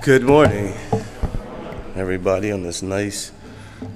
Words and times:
Good 0.00 0.22
morning, 0.22 0.74
everybody, 1.96 2.52
on 2.52 2.62
this 2.62 2.82
nice, 2.82 3.32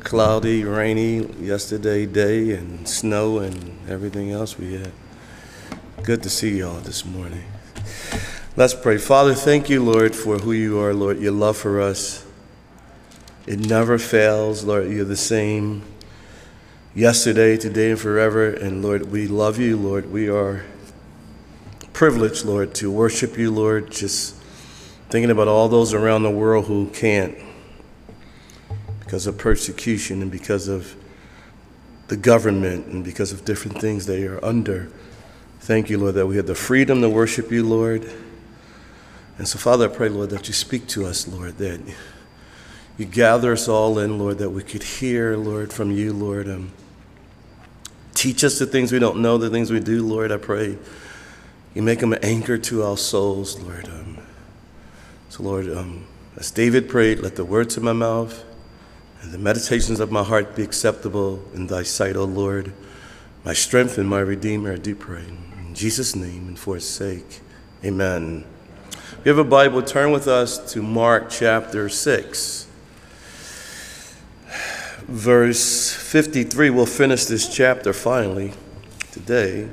cloudy, 0.01 0.65
rainy 0.65 1.25
yesterday 1.41 2.07
day 2.07 2.55
and 2.55 2.89
snow 2.89 3.39
and 3.39 3.79
everything 3.89 4.33
else 4.33 4.59
we 4.59 4.75
had. 4.75 4.91
Good 6.03 6.25
to 6.25 6.31
see 6.31 6.59
y'all 6.59 6.81
this 6.81 7.05
morning. 7.05 7.45
Let's 8.57 8.75
pray. 8.75 8.99
Father, 8.99 9.33
thank 9.33 9.71
you, 9.71 9.85
Lord, 9.85 10.17
for 10.17 10.39
who 10.39 10.51
you 10.51 10.81
are, 10.81 10.93
Lord, 10.93 11.21
your 11.21 11.31
love 11.31 11.57
for 11.57 11.81
us. 11.81 12.27
It 13.47 13.61
never 13.61 13.97
fails, 13.97 14.65
Lord. 14.65 14.91
You're 14.91 15.05
the 15.05 15.17
same 15.17 15.85
yesterday, 16.97 17.57
today, 17.57 17.93
and 17.93 18.01
forever. 18.01 18.51
And 18.51 18.83
Lord, 18.83 19.13
we 19.13 19.29
love 19.29 19.61
you, 19.61 19.77
Lord. 19.77 20.11
We 20.11 20.29
are 20.29 20.65
privileged, 21.93 22.45
Lord, 22.45 22.75
to 22.75 22.91
worship 22.91 23.39
you, 23.39 23.53
Lord. 23.53 23.93
Just 23.93 24.40
thinking 25.11 25.31
about 25.31 25.49
all 25.49 25.69
those 25.69 25.93
around 25.93 26.23
the 26.23 26.31
world 26.31 26.67
who 26.67 26.89
can't 26.89 27.37
because 29.01 29.27
of 29.27 29.37
persecution 29.37 30.23
and 30.23 30.31
because 30.31 30.69
of 30.69 30.95
the 32.09 32.17
government 32.17 32.87
and 32.87 33.05
because 33.05 33.33
of 33.33 33.45
different 33.45 33.81
things 33.81 34.07
they 34.07 34.25
are 34.25 34.45
under. 34.45 34.89
Thank 35.61 35.91
you, 35.91 35.99
Lord, 35.99 36.15
that 36.15 36.27
we 36.27 36.37
have 36.37 36.47
the 36.47 36.55
freedom 36.55 37.01
to 37.03 37.09
worship 37.09 37.51
you, 37.51 37.65
Lord. 37.65 38.09
And 39.37 39.49
so, 39.49 39.59
Father, 39.59 39.91
I 39.91 39.95
pray, 39.95 40.09
Lord, 40.09 40.31
that 40.31 40.47
you 40.49 40.55
speak 40.55 40.87
to 40.89 41.07
us, 41.07 41.27
Lord, 41.27 41.59
that 41.59 41.81
you 42.97 43.05
gather 43.05 43.53
us 43.53 43.69
all 43.69 43.99
in, 43.99 44.19
Lord, 44.19 44.39
that 44.39 44.51
we 44.51 44.63
could 44.63 44.83
hear, 44.83 45.37
Lord, 45.37 45.73
from 45.73 45.91
you, 45.91 46.13
Lord. 46.13 46.49
Um, 46.49 46.73
teach 48.15 48.45
us 48.45 48.59
the 48.59 48.67
things 48.67 48.93
we 48.93 48.99
don't 48.99 49.21
know, 49.21 49.39
the 49.39 49.51
things 49.51 49.73
we 49.73 49.81
do, 49.81 50.07
Lord. 50.07 50.31
I 50.31 50.37
pray 50.37 50.79
you 51.75 51.83
make 51.83 52.01
them 52.01 52.13
an 52.13 52.23
anchor 52.23 52.59
to 52.59 52.83
our 52.83 52.97
souls, 52.97 53.59
Lord. 53.61 53.89
Um, 53.89 54.19
Lord, 55.41 55.75
um, 55.75 56.05
as 56.37 56.51
David 56.51 56.87
prayed, 56.87 57.21
let 57.21 57.37
the 57.37 57.47
words 57.47 57.79
of 57.79 57.83
my 57.83 57.95
mouth 57.95 58.45
and 59.23 59.33
the 59.33 59.39
meditations 59.39 59.99
of 59.99 60.13
my 60.13 60.23
heart 60.23 60.55
be 60.55 60.63
acceptable 60.63 61.43
in 61.55 61.67
thy 61.67 61.83
sight, 61.83 62.15
O 62.15 62.25
Lord, 62.25 62.75
my 63.43 63.55
strength 63.55 63.97
and 63.97 64.07
my 64.07 64.21
redeemer, 64.21 64.75
I 64.75 64.77
do 64.77 64.95
pray. 64.95 65.25
In 65.67 65.75
Jesus' 65.75 66.15
name 66.15 66.49
and 66.49 66.59
for 66.59 66.75
his 66.75 66.87
sake, 66.87 67.41
amen. 67.83 68.45
If 68.93 69.21
you 69.25 69.31
have 69.31 69.39
a 69.39 69.49
Bible, 69.49 69.83
turn 69.83 70.13
with 70.13 70.29
us 70.29 70.73
to 70.73 70.83
Mark 70.83 71.31
chapter 71.31 71.89
6. 71.89 72.67
Verse 75.09 75.95
53, 75.95 76.69
we'll 76.69 76.85
finish 76.85 77.25
this 77.25 77.49
chapter 77.49 77.95
finally 77.95 78.53
today, 79.11 79.71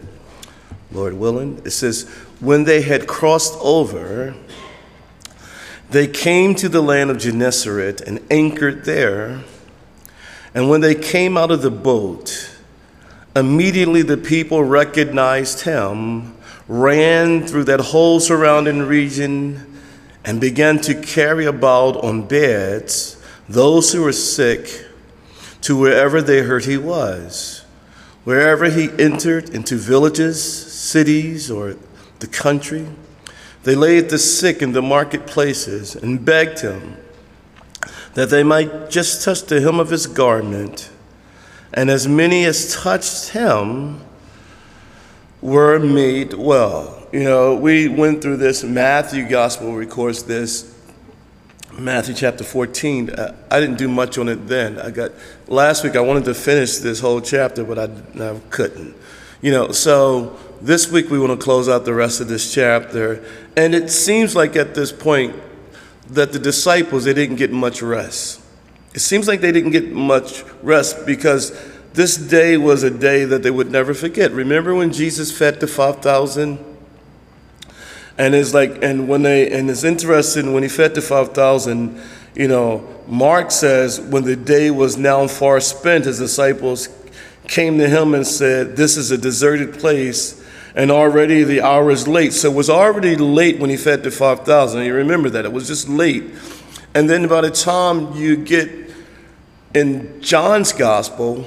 Lord 0.94 1.14
willing. 1.14 1.62
It 1.66 1.72
says, 1.72 2.10
When 2.40 2.64
they 2.64 2.84
had 2.84 3.06
crossed 3.06 3.58
over, 3.60 4.34
they 5.90 6.08
came 6.08 6.54
to 6.56 6.68
the 6.68 6.82
land 6.82 7.10
of 7.10 7.18
Gennesaret 7.18 8.02
and 8.02 8.20
anchored 8.30 8.86
there. 8.86 9.44
And 10.54 10.70
when 10.70 10.82
they 10.82 10.96
came 10.96 11.38
out 11.38 11.52
of 11.52 11.62
the 11.62 11.72
boat, 11.72 12.58
immediately 13.36 14.02
the 14.02 14.18
people 14.18 14.64
recognized 14.64 15.62
him, 15.62 16.36
ran 16.68 17.46
through 17.48 17.66
that 17.66 17.80
whole 17.80 18.20
surrounding 18.20 18.80
region, 18.80 19.80
and 20.26 20.42
began 20.42 20.80
to 20.82 20.94
carry 20.94 21.46
about 21.46 21.96
on 22.04 22.28
beds 22.28 23.22
those 23.48 23.94
who 23.94 24.02
were 24.02 24.12
sick 24.12 24.86
to 25.62 25.78
wherever 25.78 26.22
they 26.22 26.42
heard 26.42 26.66
he 26.66 26.78
was. 26.78 27.64
Wherever 28.26 28.70
he 28.70 28.90
entered 29.00 29.50
into 29.52 29.78
villages, 29.78 30.44
cities, 30.44 31.50
or 31.50 31.78
the 32.20 32.28
country, 32.28 32.86
they 33.68 33.76
laid 33.76 34.10
the 34.10 34.18
sick 34.18 34.62
in 34.62 34.72
the 34.72 34.82
marketplaces 34.82 35.94
and 35.94 36.24
begged 36.24 36.62
him 36.62 36.96
that 38.14 38.30
they 38.30 38.42
might 38.42 38.90
just 38.90 39.26
touch 39.26 39.44
the 39.44 39.60
hem 39.60 39.82
of 39.82 39.90
his 39.90 40.08
garment. 40.08 40.90
And 41.74 41.90
as 41.90 42.08
many 42.08 42.46
as 42.46 42.74
touched 42.74 43.32
him 43.32 44.00
were 45.42 45.80
made 45.80 46.34
well. 46.34 47.10
You 47.12 47.26
know, 47.26 47.56
we 47.58 47.90
went 47.90 48.22
through 48.22 48.38
this. 48.38 48.64
Matthew 48.64 49.28
Gospel 49.28 49.76
records 49.76 50.24
this. 50.24 50.74
Matthew 51.78 52.16
chapter 52.16 52.46
14. 52.46 53.10
Uh, 53.10 53.36
I 53.52 53.60
didn't 53.60 53.78
do 53.78 53.90
much 53.90 54.18
on 54.18 54.30
it 54.30 54.48
then. 54.48 54.80
I 54.80 54.92
got 54.92 55.12
last 55.48 55.84
week. 55.84 55.98
I 55.98 56.00
wanted 56.00 56.24
to 56.24 56.34
finish 56.34 56.78
this 56.78 57.02
whole 57.02 57.20
chapter, 57.20 57.66
but 57.66 57.78
I, 57.78 57.90
I 58.24 58.40
couldn't. 58.50 58.96
You 59.42 59.52
know, 59.52 59.72
so 59.74 60.40
this 60.62 60.92
week 60.92 61.10
we 61.10 61.20
want 61.20 61.38
to 61.40 61.44
close 61.44 61.70
out 61.70 61.86
the 61.86 61.94
rest 61.94 62.22
of 62.22 62.28
this 62.28 62.54
chapter. 62.54 63.24
And 63.56 63.76
it 63.76 63.90
seems 63.90 64.36
like 64.36 64.56
at 64.56 64.76
this 64.76 64.92
point 64.92 65.36
that 66.10 66.32
the 66.32 66.40
disciples, 66.40 67.04
they 67.04 67.14
didn't 67.14 67.36
get 67.36 67.52
much 67.52 67.82
rest. 67.82 68.42
It 68.94 69.00
seems 69.00 69.28
like 69.28 69.42
they 69.42 69.52
didn't 69.52 69.72
get 69.72 69.92
much 69.92 70.44
rest 70.64 71.06
because 71.06 71.52
this 71.94 72.18
day 72.18 72.58
was 72.58 72.84
a 72.84 72.90
day 72.90 73.26
that 73.26 73.44
they 73.44 73.52
would 73.52 73.72
never 73.72 73.94
forget. 73.94 74.32
Remember 74.32 74.74
when 74.74 74.92
Jesus 74.92 75.36
fed 75.36 75.60
the 75.60 75.68
5,000? 75.68 76.64
And 78.18 78.34
it's 78.34 78.54
like, 78.54 78.84
and 78.84 79.08
when 79.08 79.22
they, 79.22 79.52
and 79.52 79.70
it's 79.70 79.84
interesting 79.84 80.54
when 80.54 80.64
he 80.64 80.70
fed 80.70 80.96
the 80.96 81.02
5,000, 81.02 82.02
you 82.36 82.48
know, 82.48 82.88
Mark 83.08 83.52
says 83.52 84.00
when 84.00 84.24
the 84.24 84.36
day 84.36 84.72
was 84.72 84.98
now 84.98 85.28
far 85.28 85.60
spent, 85.60 86.06
his 86.06 86.20
disciples 86.20 86.90
came 87.48 87.78
to 87.78 87.88
him 87.88 88.14
and 88.14 88.26
said, 88.26 88.76
This 88.76 88.98
is 88.98 89.12
a 89.12 89.18
deserted 89.18 89.80
place 89.80 90.44
and 90.78 90.92
already 90.92 91.44
the 91.44 91.60
hour 91.60 91.90
is 91.90 92.08
late. 92.08 92.32
So 92.34 92.52
it 92.52 92.56
was 92.56 92.70
already 92.70 93.16
late 93.16 93.58
when 93.60 93.72
he 93.72 93.78
fed 93.78 94.04
the 94.04 94.12
5,000. 94.12 94.84
You 94.84 94.94
remember 94.94 95.28
that. 95.32 95.44
It 95.44 95.52
was 95.52 95.68
just 95.68 95.90
late. 95.90 96.24
And 96.94 97.10
then 97.10 97.28
by 97.28 97.42
the 97.42 97.50
time 97.50 98.14
you 98.14 98.38
get 98.38 98.70
in 99.74 100.22
John's 100.22 100.74
gospel, 100.74 101.46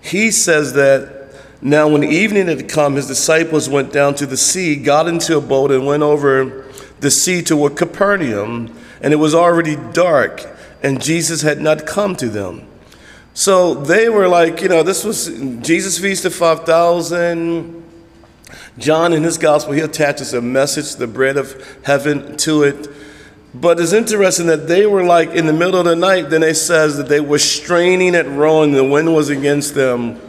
he 0.00 0.30
says 0.30 0.72
that 0.72 1.30
now 1.60 1.88
when 1.88 2.02
evening 2.02 2.46
had 2.46 2.70
come, 2.70 2.94
his 2.94 3.06
disciples 3.06 3.68
went 3.68 3.92
down 3.92 4.14
to 4.14 4.24
the 4.24 4.38
sea, 4.38 4.76
got 4.76 5.06
into 5.06 5.36
a 5.36 5.42
boat, 5.42 5.70
and 5.70 5.84
went 5.84 6.02
over 6.02 6.64
the 7.00 7.10
sea 7.10 7.42
toward 7.42 7.76
Capernaum. 7.76 8.74
And 9.02 9.12
it 9.12 9.16
was 9.16 9.34
already 9.34 9.76
dark, 9.92 10.46
and 10.82 11.02
Jesus 11.02 11.42
had 11.42 11.60
not 11.60 11.84
come 11.86 12.16
to 12.16 12.30
them. 12.30 12.66
So 13.34 13.74
they 13.74 14.08
were 14.08 14.26
like, 14.26 14.62
you 14.62 14.70
know, 14.70 14.82
this 14.82 15.04
was 15.04 15.28
Jesus 15.60 15.98
feast 15.98 16.24
of 16.24 16.34
5,000 16.34 17.80
John, 18.80 19.12
in 19.12 19.22
his 19.22 19.38
gospel, 19.38 19.74
he 19.74 19.80
attaches 19.80 20.32
a 20.32 20.40
message, 20.40 20.96
the 20.96 21.06
bread 21.06 21.36
of 21.36 21.80
heaven, 21.84 22.36
to 22.38 22.64
it. 22.64 22.88
But 23.54 23.78
it's 23.78 23.92
interesting 23.92 24.46
that 24.46 24.68
they 24.68 24.86
were 24.86 25.04
like 25.04 25.30
in 25.30 25.46
the 25.46 25.52
middle 25.52 25.78
of 25.78 25.84
the 25.84 25.96
night, 25.96 26.30
then 26.30 26.42
it 26.42 26.54
says 26.54 26.96
that 26.96 27.08
they 27.08 27.20
were 27.20 27.38
straining 27.38 28.14
at 28.14 28.26
rowing, 28.26 28.72
the 28.72 28.84
wind 28.84 29.14
was 29.14 29.28
against 29.28 29.74
them. 29.74 30.20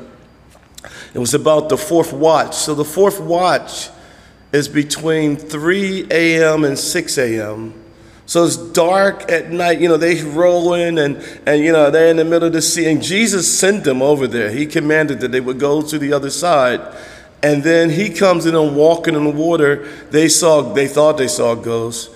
It 1.14 1.20
was 1.20 1.34
about 1.34 1.70
the 1.70 1.78
fourth 1.78 2.14
watch. 2.14 2.56
So 2.56 2.76
the 2.76 2.86
fourth 2.86 3.20
watch 3.20 3.90
is 4.52 4.68
between 4.68 5.38
3 5.38 6.08
a.m. 6.12 6.64
and 6.64 6.78
6 6.78 7.18
a.m. 7.18 7.74
So 8.26 8.46
it's 8.46 8.56
dark 8.56 9.30
at 9.32 9.52
night, 9.52 9.82
you 9.82 9.90
know, 9.90 9.98
they 9.98 10.22
rowing 10.24 10.98
and, 11.00 11.18
and, 11.46 11.64
you 11.64 11.74
know, 11.74 11.92
they're 11.92 12.08
in 12.08 12.18
the 12.18 12.26
middle 12.26 12.48
of 12.48 12.54
the 12.54 12.62
sea. 12.62 12.90
And 12.90 13.02
Jesus 13.04 13.60
sent 13.60 13.84
them 13.84 14.02
over 14.02 14.26
there. 14.26 14.52
He 14.52 14.66
commanded 14.66 15.20
that 15.20 15.32
they 15.32 15.42
would 15.42 15.60
go 15.60 15.82
to 15.82 16.00
the 16.00 16.14
other 16.14 16.30
side. 16.30 16.80
And 17.44 17.64
then 17.64 17.90
he 17.90 18.10
comes 18.10 18.46
in 18.46 18.56
and 18.56 18.76
walking 18.76 19.16
in 19.16 19.24
the 19.24 19.32
water. 19.32 19.88
They 20.12 20.28
saw, 20.28 20.62
they 20.62 20.88
thought 20.88 21.18
they 21.18 21.28
saw 21.28 21.56
ghosts. 21.56 22.10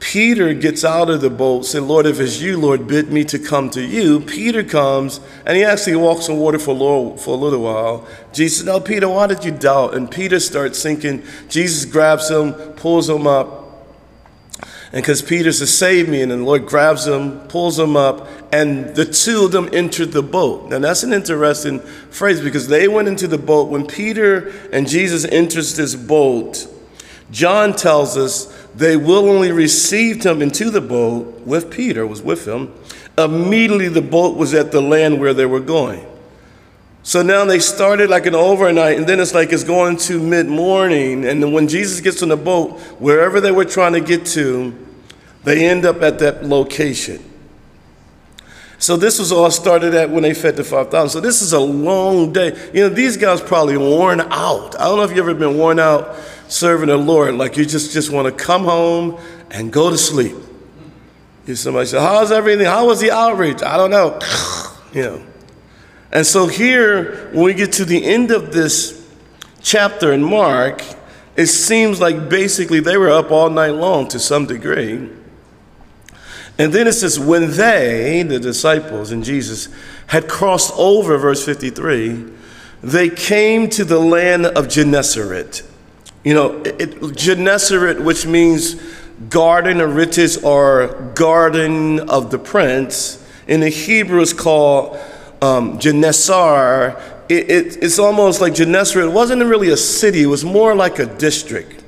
Peter 0.00 0.54
gets 0.54 0.84
out 0.84 1.10
of 1.10 1.20
the 1.20 1.30
boat, 1.30 1.64
said, 1.64 1.82
Lord, 1.82 2.06
if 2.06 2.20
it's 2.20 2.40
you, 2.40 2.58
Lord, 2.58 2.86
bid 2.86 3.10
me 3.10 3.24
to 3.24 3.38
come 3.38 3.68
to 3.70 3.82
you. 3.82 4.20
Peter 4.20 4.62
comes 4.62 5.20
and 5.44 5.56
he 5.56 5.64
actually 5.64 5.96
walks 5.96 6.28
on 6.28 6.38
water 6.38 6.58
for 6.58 6.70
a 6.70 6.74
little, 6.74 7.16
for 7.16 7.34
a 7.34 7.36
little 7.36 7.62
while. 7.62 8.06
Jesus 8.32 8.64
No, 8.64 8.78
Peter, 8.78 9.08
why 9.08 9.26
did 9.26 9.44
you 9.44 9.50
doubt? 9.50 9.94
And 9.94 10.08
Peter 10.08 10.38
starts 10.38 10.78
sinking. 10.78 11.24
Jesus 11.48 11.84
grabs 11.84 12.30
him, 12.30 12.52
pulls 12.52 13.08
him 13.08 13.26
up, 13.26 13.67
and 14.90 15.02
because 15.02 15.20
Peter 15.20 15.52
says, 15.52 15.76
Save 15.76 16.08
me, 16.08 16.22
and 16.22 16.32
the 16.32 16.36
Lord 16.36 16.66
grabs 16.66 17.06
him, 17.06 17.40
pulls 17.48 17.78
him 17.78 17.94
up, 17.94 18.26
and 18.52 18.94
the 18.96 19.04
two 19.04 19.44
of 19.44 19.52
them 19.52 19.68
entered 19.72 20.12
the 20.12 20.22
boat. 20.22 20.70
Now, 20.70 20.78
that's 20.78 21.02
an 21.02 21.12
interesting 21.12 21.80
phrase 21.80 22.40
because 22.40 22.68
they 22.68 22.88
went 22.88 23.06
into 23.06 23.28
the 23.28 23.36
boat. 23.36 23.68
When 23.68 23.86
Peter 23.86 24.48
and 24.72 24.88
Jesus 24.88 25.26
enters 25.26 25.76
this 25.76 25.94
boat, 25.94 26.66
John 27.30 27.76
tells 27.76 28.16
us 28.16 28.46
they 28.74 28.96
willingly 28.96 29.52
received 29.52 30.24
him 30.24 30.40
into 30.40 30.70
the 30.70 30.80
boat 30.80 31.40
with 31.40 31.70
Peter, 31.70 32.06
was 32.06 32.22
with 32.22 32.48
him. 32.48 32.72
Immediately, 33.18 33.88
the 33.88 34.00
boat 34.00 34.38
was 34.38 34.54
at 34.54 34.72
the 34.72 34.80
land 34.80 35.20
where 35.20 35.34
they 35.34 35.44
were 35.44 35.60
going. 35.60 36.06
So 37.02 37.22
now 37.22 37.44
they 37.44 37.58
started 37.58 38.10
like 38.10 38.26
an 38.26 38.34
overnight, 38.34 38.98
and 38.98 39.06
then 39.06 39.20
it's 39.20 39.32
like 39.32 39.52
it's 39.52 39.64
going 39.64 39.96
to 39.98 40.20
mid 40.20 40.46
morning. 40.46 41.24
And 41.24 41.52
when 41.52 41.68
Jesus 41.68 42.00
gets 42.00 42.22
on 42.22 42.28
the 42.28 42.36
boat, 42.36 42.78
wherever 42.98 43.40
they 43.40 43.52
were 43.52 43.64
trying 43.64 43.94
to 43.94 44.00
get 44.00 44.26
to, 44.26 44.76
they 45.44 45.66
end 45.66 45.86
up 45.86 46.02
at 46.02 46.18
that 46.18 46.44
location. 46.44 47.24
So 48.78 48.96
this 48.96 49.18
was 49.18 49.32
all 49.32 49.50
started 49.50 49.94
at 49.94 50.10
when 50.10 50.22
they 50.22 50.34
fed 50.34 50.56
the 50.56 50.62
5,000. 50.62 51.08
So 51.08 51.20
this 51.20 51.42
is 51.42 51.52
a 51.52 51.58
long 51.58 52.32
day. 52.32 52.56
You 52.72 52.82
know, 52.82 52.88
these 52.88 53.16
guys 53.16 53.40
probably 53.40 53.76
worn 53.76 54.20
out. 54.20 54.78
I 54.78 54.84
don't 54.84 54.98
know 54.98 55.02
if 55.02 55.10
you've 55.10 55.18
ever 55.18 55.34
been 55.34 55.58
worn 55.58 55.80
out 55.80 56.16
serving 56.48 56.88
the 56.88 56.96
Lord, 56.96 57.34
like 57.34 57.56
you 57.56 57.64
just, 57.64 57.92
just 57.92 58.10
want 58.10 58.26
to 58.26 58.44
come 58.44 58.64
home 58.64 59.20
and 59.50 59.72
go 59.72 59.90
to 59.90 59.98
sleep. 59.98 60.34
You 61.46 61.54
Somebody 61.54 61.86
said, 61.86 62.00
How's 62.00 62.30
everything? 62.30 62.66
How 62.66 62.86
was 62.86 63.00
the 63.00 63.10
outreach? 63.10 63.62
I 63.62 63.76
don't 63.76 63.90
know. 63.90 64.18
you 64.92 65.02
know. 65.02 65.27
And 66.10 66.26
so 66.26 66.46
here, 66.46 67.28
when 67.32 67.44
we 67.44 67.54
get 67.54 67.72
to 67.72 67.84
the 67.84 68.04
end 68.04 68.30
of 68.30 68.52
this 68.52 69.06
chapter 69.60 70.12
in 70.12 70.22
Mark, 70.22 70.82
it 71.36 71.46
seems 71.46 72.00
like 72.00 72.28
basically 72.28 72.80
they 72.80 72.96
were 72.96 73.10
up 73.10 73.30
all 73.30 73.50
night 73.50 73.74
long 73.74 74.08
to 74.08 74.18
some 74.18 74.46
degree. 74.46 75.08
And 76.58 76.72
then 76.72 76.88
it 76.88 76.94
says, 76.94 77.20
when 77.20 77.52
they, 77.52 78.24
the 78.24 78.40
disciples 78.40 79.12
and 79.12 79.22
Jesus, 79.22 79.68
had 80.08 80.28
crossed 80.28 80.72
over, 80.76 81.16
verse 81.16 81.44
53, 81.44 82.32
they 82.82 83.08
came 83.08 83.68
to 83.70 83.84
the 83.84 83.98
land 83.98 84.46
of 84.46 84.68
Gennesaret. 84.68 85.62
You 86.24 86.34
know, 86.34 86.62
it, 86.64 87.14
Gennesaret, 87.14 88.00
which 88.00 88.26
means 88.26 88.74
garden 89.28 89.80
of 89.80 89.94
riches 89.94 90.42
or 90.42 91.12
garden 91.14 92.00
of 92.08 92.30
the 92.30 92.38
prince, 92.38 93.24
in 93.46 93.60
the 93.60 93.68
Hebrew 93.68 94.20
is 94.20 94.32
called 94.32 94.98
um, 95.42 95.78
Gennesar. 95.78 97.00
It, 97.28 97.50
it, 97.50 97.82
it's 97.82 97.98
almost 97.98 98.40
like 98.40 98.54
Gennesaret 98.54 99.08
it 99.08 99.12
wasn't 99.12 99.44
really 99.44 99.70
a 99.70 99.76
city, 99.76 100.22
it 100.22 100.26
was 100.26 100.44
more 100.44 100.74
like 100.74 100.98
a 100.98 101.06
district. 101.06 101.84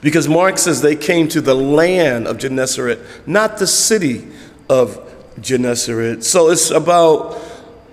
Because 0.00 0.28
Mark 0.28 0.58
says 0.58 0.82
they 0.82 0.96
came 0.96 1.28
to 1.28 1.40
the 1.40 1.54
land 1.54 2.26
of 2.26 2.38
Gennesaret, 2.38 3.00
not 3.26 3.58
the 3.58 3.66
city 3.66 4.28
of 4.68 5.00
Gennesaret. 5.40 6.22
So 6.22 6.50
it's 6.50 6.70
about 6.70 7.40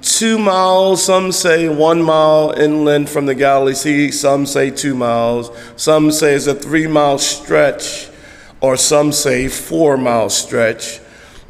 two 0.01 0.37
miles, 0.37 1.03
some 1.03 1.31
say 1.31 1.69
one 1.69 2.01
mile 2.01 2.51
inland 2.51 3.09
from 3.09 3.25
the 3.25 3.35
Galilee 3.35 3.73
Sea, 3.73 4.11
some 4.11 4.45
say 4.45 4.69
two 4.69 4.95
miles, 4.95 5.49
some 5.75 6.11
say 6.11 6.33
it's 6.33 6.47
a 6.47 6.53
three 6.53 6.87
mile 6.87 7.17
stretch, 7.17 8.09
or 8.61 8.75
some 8.77 9.11
say 9.11 9.47
four 9.47 9.97
mile 9.97 10.29
stretch. 10.29 10.99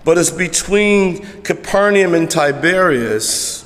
But 0.05 0.17
it's 0.17 0.31
between 0.31 1.41
Capernaum 1.43 2.13
and 2.13 2.29
Tiberias 2.29 3.63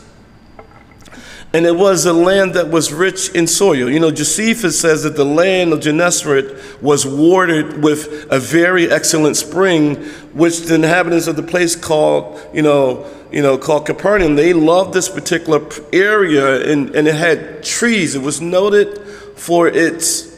and 1.54 1.66
it 1.66 1.76
was 1.76 2.06
a 2.06 2.14
land 2.14 2.54
that 2.56 2.70
was 2.70 2.92
rich 2.92 3.30
in 3.30 3.48
soil. 3.48 3.90
You 3.90 4.00
know, 4.00 4.12
Josephus 4.12 4.80
says 4.80 5.04
that 5.04 5.16
the 5.16 5.26
land 5.26 5.72
of 5.72 5.80
Gennesaret 5.80 6.82
was 6.84 7.06
watered 7.06 7.82
with 7.82 8.28
a 8.30 8.40
very 8.40 8.92
excellent 8.92 9.38
spring, 9.38 9.96
which 10.34 10.60
the 10.62 10.76
inhabitants 10.76 11.26
of 11.28 11.36
the 11.36 11.44
place 11.44 11.76
called, 11.76 12.40
you 12.54 12.62
know, 12.62 13.12
you 13.32 13.42
know, 13.42 13.58
called 13.58 13.86
Capernaum. 13.86 14.36
They 14.36 14.54
loved 14.54 14.94
this 14.94 15.10
particular 15.10 15.68
area, 15.94 16.70
and, 16.70 16.94
and 16.96 17.08
it 17.08 17.16
had 17.16 17.64
trees. 17.64 18.14
It 18.14 18.22
was 18.22 18.42
noted 18.42 19.00
for 19.36 19.68
its 19.68 20.38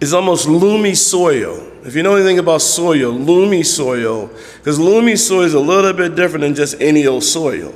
it's 0.00 0.14
almost 0.14 0.48
loomy 0.48 0.96
soil. 0.96 1.69
If 1.84 1.94
you 1.94 2.02
know 2.02 2.16
anything 2.16 2.38
about 2.38 2.60
soil, 2.60 3.12
loamy 3.12 3.62
soil, 3.62 4.30
because 4.58 4.78
loamy 4.78 5.16
soil 5.16 5.42
is 5.42 5.54
a 5.54 5.60
little 5.60 5.92
bit 5.92 6.14
different 6.14 6.42
than 6.42 6.54
just 6.54 6.80
any 6.80 7.06
old 7.06 7.24
soil 7.24 7.74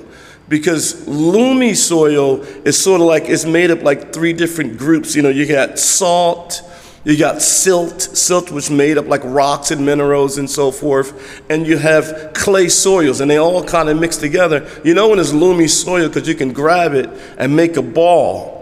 because 0.49 1.07
loamy 1.09 1.75
soil 1.75 2.43
is 2.67 2.81
sort 2.81 3.01
of 3.01 3.07
like 3.07 3.25
it's 3.29 3.45
made 3.45 3.71
up 3.71 3.83
like 3.83 4.13
three 4.13 4.33
different 4.33 4.77
groups. 4.77 5.15
You 5.15 5.23
know, 5.23 5.31
you 5.31 5.47
got 5.47 5.79
salt, 5.79 6.63
you 7.05 7.19
got 7.19 7.43
silt, 7.43 8.01
silt 8.01 8.51
was 8.51 8.71
made 8.71 8.99
up 8.99 9.07
like 9.07 9.23
rocks 9.25 9.71
and 9.71 9.85
minerals 9.85 10.39
and 10.39 10.49
so 10.49 10.71
forth, 10.71 11.43
and 11.51 11.67
you 11.67 11.79
have 11.79 12.33
clay 12.35 12.69
soils, 12.69 13.21
and 13.21 13.31
they 13.31 13.39
all 13.39 13.65
kind 13.65 13.89
of 13.89 13.99
mix 13.99 14.17
together. 14.17 14.69
You 14.85 14.95
know 14.95 15.09
when 15.09 15.19
it's 15.19 15.33
loamy 15.33 15.69
soil 15.69 16.09
because 16.09 16.29
you 16.29 16.35
can 16.35 16.53
grab 16.53 16.95
it 16.95 17.09
and 17.39 17.55
make 17.55 17.77
a 17.77 17.83
ball, 17.83 18.54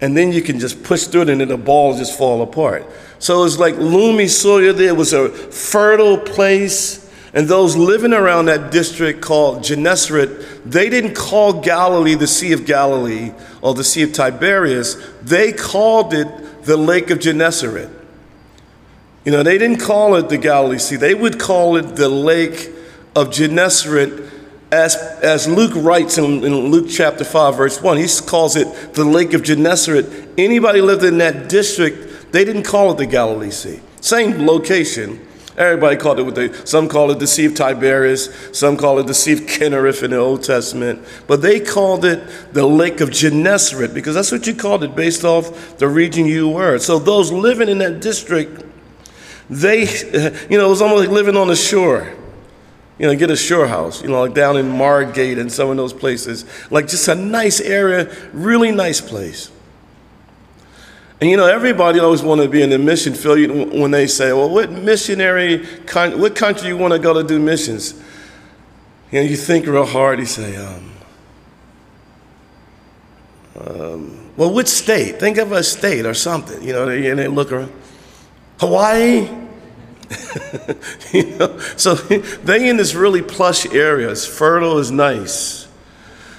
and 0.00 0.16
then 0.16 0.32
you 0.32 0.42
can 0.42 0.58
just 0.58 0.82
push 0.82 1.04
through 1.04 1.22
it, 1.22 1.28
and 1.30 1.40
then 1.40 1.48
the 1.48 1.56
ball 1.56 1.96
just 1.96 2.16
fall 2.16 2.42
apart. 2.42 2.86
So 3.18 3.44
it's 3.44 3.58
like 3.58 3.74
loomy 3.74 4.28
soil. 4.28 4.72
There 4.72 4.94
was 4.94 5.12
a 5.12 5.28
fertile 5.28 6.18
place 6.18 7.08
and 7.34 7.46
those 7.46 7.76
living 7.76 8.12
around 8.12 8.46
that 8.46 8.72
district 8.72 9.20
called 9.20 9.62
Gennesaret, 9.62 10.64
they 10.64 10.88
didn't 10.88 11.14
call 11.14 11.60
Galilee 11.60 12.14
the 12.14 12.26
Sea 12.26 12.52
of 12.52 12.64
Galilee 12.64 13.32
or 13.60 13.74
the 13.74 13.84
Sea 13.84 14.02
of 14.02 14.12
Tiberias. 14.12 14.96
They 15.22 15.52
called 15.52 16.14
it 16.14 16.64
the 16.64 16.76
Lake 16.76 17.10
of 17.10 17.18
Gennesaret. 17.18 17.90
You 19.24 19.32
know, 19.32 19.42
they 19.42 19.58
didn't 19.58 19.78
call 19.78 20.16
it 20.16 20.30
the 20.30 20.38
Galilee 20.38 20.78
Sea. 20.78 20.96
They 20.96 21.14
would 21.14 21.38
call 21.38 21.76
it 21.76 21.96
the 21.96 22.08
Lake 22.08 22.70
of 23.14 23.30
Gennesaret 23.30 24.10
as, 24.70 24.96
as 25.22 25.48
Luke 25.48 25.72
writes 25.74 26.18
in, 26.18 26.44
in 26.44 26.54
Luke 26.54 26.88
chapter 26.90 27.24
5, 27.24 27.56
verse 27.56 27.82
1. 27.82 27.96
He 27.96 28.06
calls 28.26 28.56
it 28.56 28.94
the 28.94 29.04
Lake 29.04 29.34
of 29.34 29.42
Gennesaret. 29.42 30.06
Anybody 30.38 30.80
lived 30.80 31.04
in 31.04 31.18
that 31.18 31.48
district, 31.48 32.32
they 32.32 32.44
didn't 32.44 32.64
call 32.64 32.92
it 32.92 32.98
the 32.98 33.06
Galilee 33.06 33.50
Sea. 33.50 33.80
Same 34.00 34.46
location, 34.46 35.26
Everybody 35.58 35.96
called 35.96 36.20
it 36.20 36.22
what 36.22 36.36
they, 36.36 36.52
some 36.52 36.88
call 36.88 37.10
it 37.10 37.18
the 37.18 37.26
Sea 37.26 37.46
of 37.46 37.54
Tiberias, 37.54 38.56
some 38.56 38.76
call 38.76 39.00
it 39.00 39.08
the 39.08 39.14
Sea 39.14 39.32
of 39.32 39.40
Kinnereth 39.40 40.04
in 40.04 40.12
the 40.12 40.16
Old 40.16 40.44
Testament, 40.44 41.04
but 41.26 41.42
they 41.42 41.58
called 41.58 42.04
it 42.04 42.54
the 42.54 42.64
Lake 42.64 43.00
of 43.00 43.10
Gennesaret 43.10 43.92
because 43.92 44.14
that's 44.14 44.30
what 44.30 44.46
you 44.46 44.54
called 44.54 44.84
it 44.84 44.94
based 44.94 45.24
off 45.24 45.78
the 45.78 45.88
region 45.88 46.26
you 46.26 46.48
were. 46.48 46.78
So 46.78 47.00
those 47.00 47.32
living 47.32 47.68
in 47.68 47.78
that 47.78 48.00
district, 48.00 48.62
they, 49.50 49.80
you 50.48 50.58
know, 50.58 50.66
it 50.66 50.70
was 50.70 50.80
almost 50.80 51.00
like 51.00 51.10
living 51.10 51.36
on 51.36 51.48
the 51.48 51.56
shore. 51.56 52.14
You 52.98 53.06
know, 53.06 53.14
get 53.14 53.30
a 53.30 53.36
shore 53.36 53.68
house, 53.68 54.02
you 54.02 54.08
know, 54.08 54.20
like 54.20 54.34
down 54.34 54.56
in 54.56 54.68
Margate 54.68 55.38
and 55.38 55.50
some 55.52 55.70
of 55.70 55.76
those 55.76 55.92
places. 55.92 56.44
Like 56.70 56.88
just 56.88 57.06
a 57.06 57.14
nice 57.14 57.60
area, 57.60 58.12
really 58.32 58.72
nice 58.72 59.00
place. 59.00 59.50
And 61.20 61.30
you 61.30 61.36
know, 61.36 61.46
everybody 61.46 61.98
always 61.98 62.22
want 62.22 62.40
to 62.40 62.48
be 62.48 62.62
in 62.62 62.70
the 62.70 62.78
mission 62.78 63.14
field 63.14 63.72
when 63.72 63.90
they 63.90 64.06
say, 64.06 64.32
well, 64.32 64.50
what 64.50 64.70
missionary, 64.70 65.64
what 65.92 66.36
country 66.36 66.68
you 66.68 66.76
want 66.76 66.92
to 66.92 66.98
go 66.98 67.12
to 67.12 67.26
do 67.26 67.38
missions? 67.38 67.94
You 69.10 69.22
know, 69.22 69.28
you 69.28 69.36
think 69.36 69.66
real 69.66 69.86
hard, 69.86 70.18
you 70.18 70.26
say, 70.26 70.56
um, 70.56 70.92
um, 73.56 74.30
well, 74.36 74.52
which 74.52 74.68
state? 74.68 75.18
Think 75.18 75.38
of 75.38 75.50
a 75.50 75.64
state 75.64 76.06
or 76.06 76.14
something, 76.14 76.62
you 76.62 76.72
know, 76.72 76.88
and 76.88 77.18
they 77.18 77.26
look 77.26 77.50
around. 77.50 77.72
Hawaii? 78.60 79.28
you 81.12 81.36
know, 81.36 81.58
so 81.76 81.94
they 81.94 82.68
in 82.68 82.76
this 82.76 82.94
really 82.94 83.22
plush 83.22 83.66
area. 83.66 84.10
It's 84.10 84.26
fertile, 84.26 84.78
it's 84.78 84.90
nice. 84.90 85.68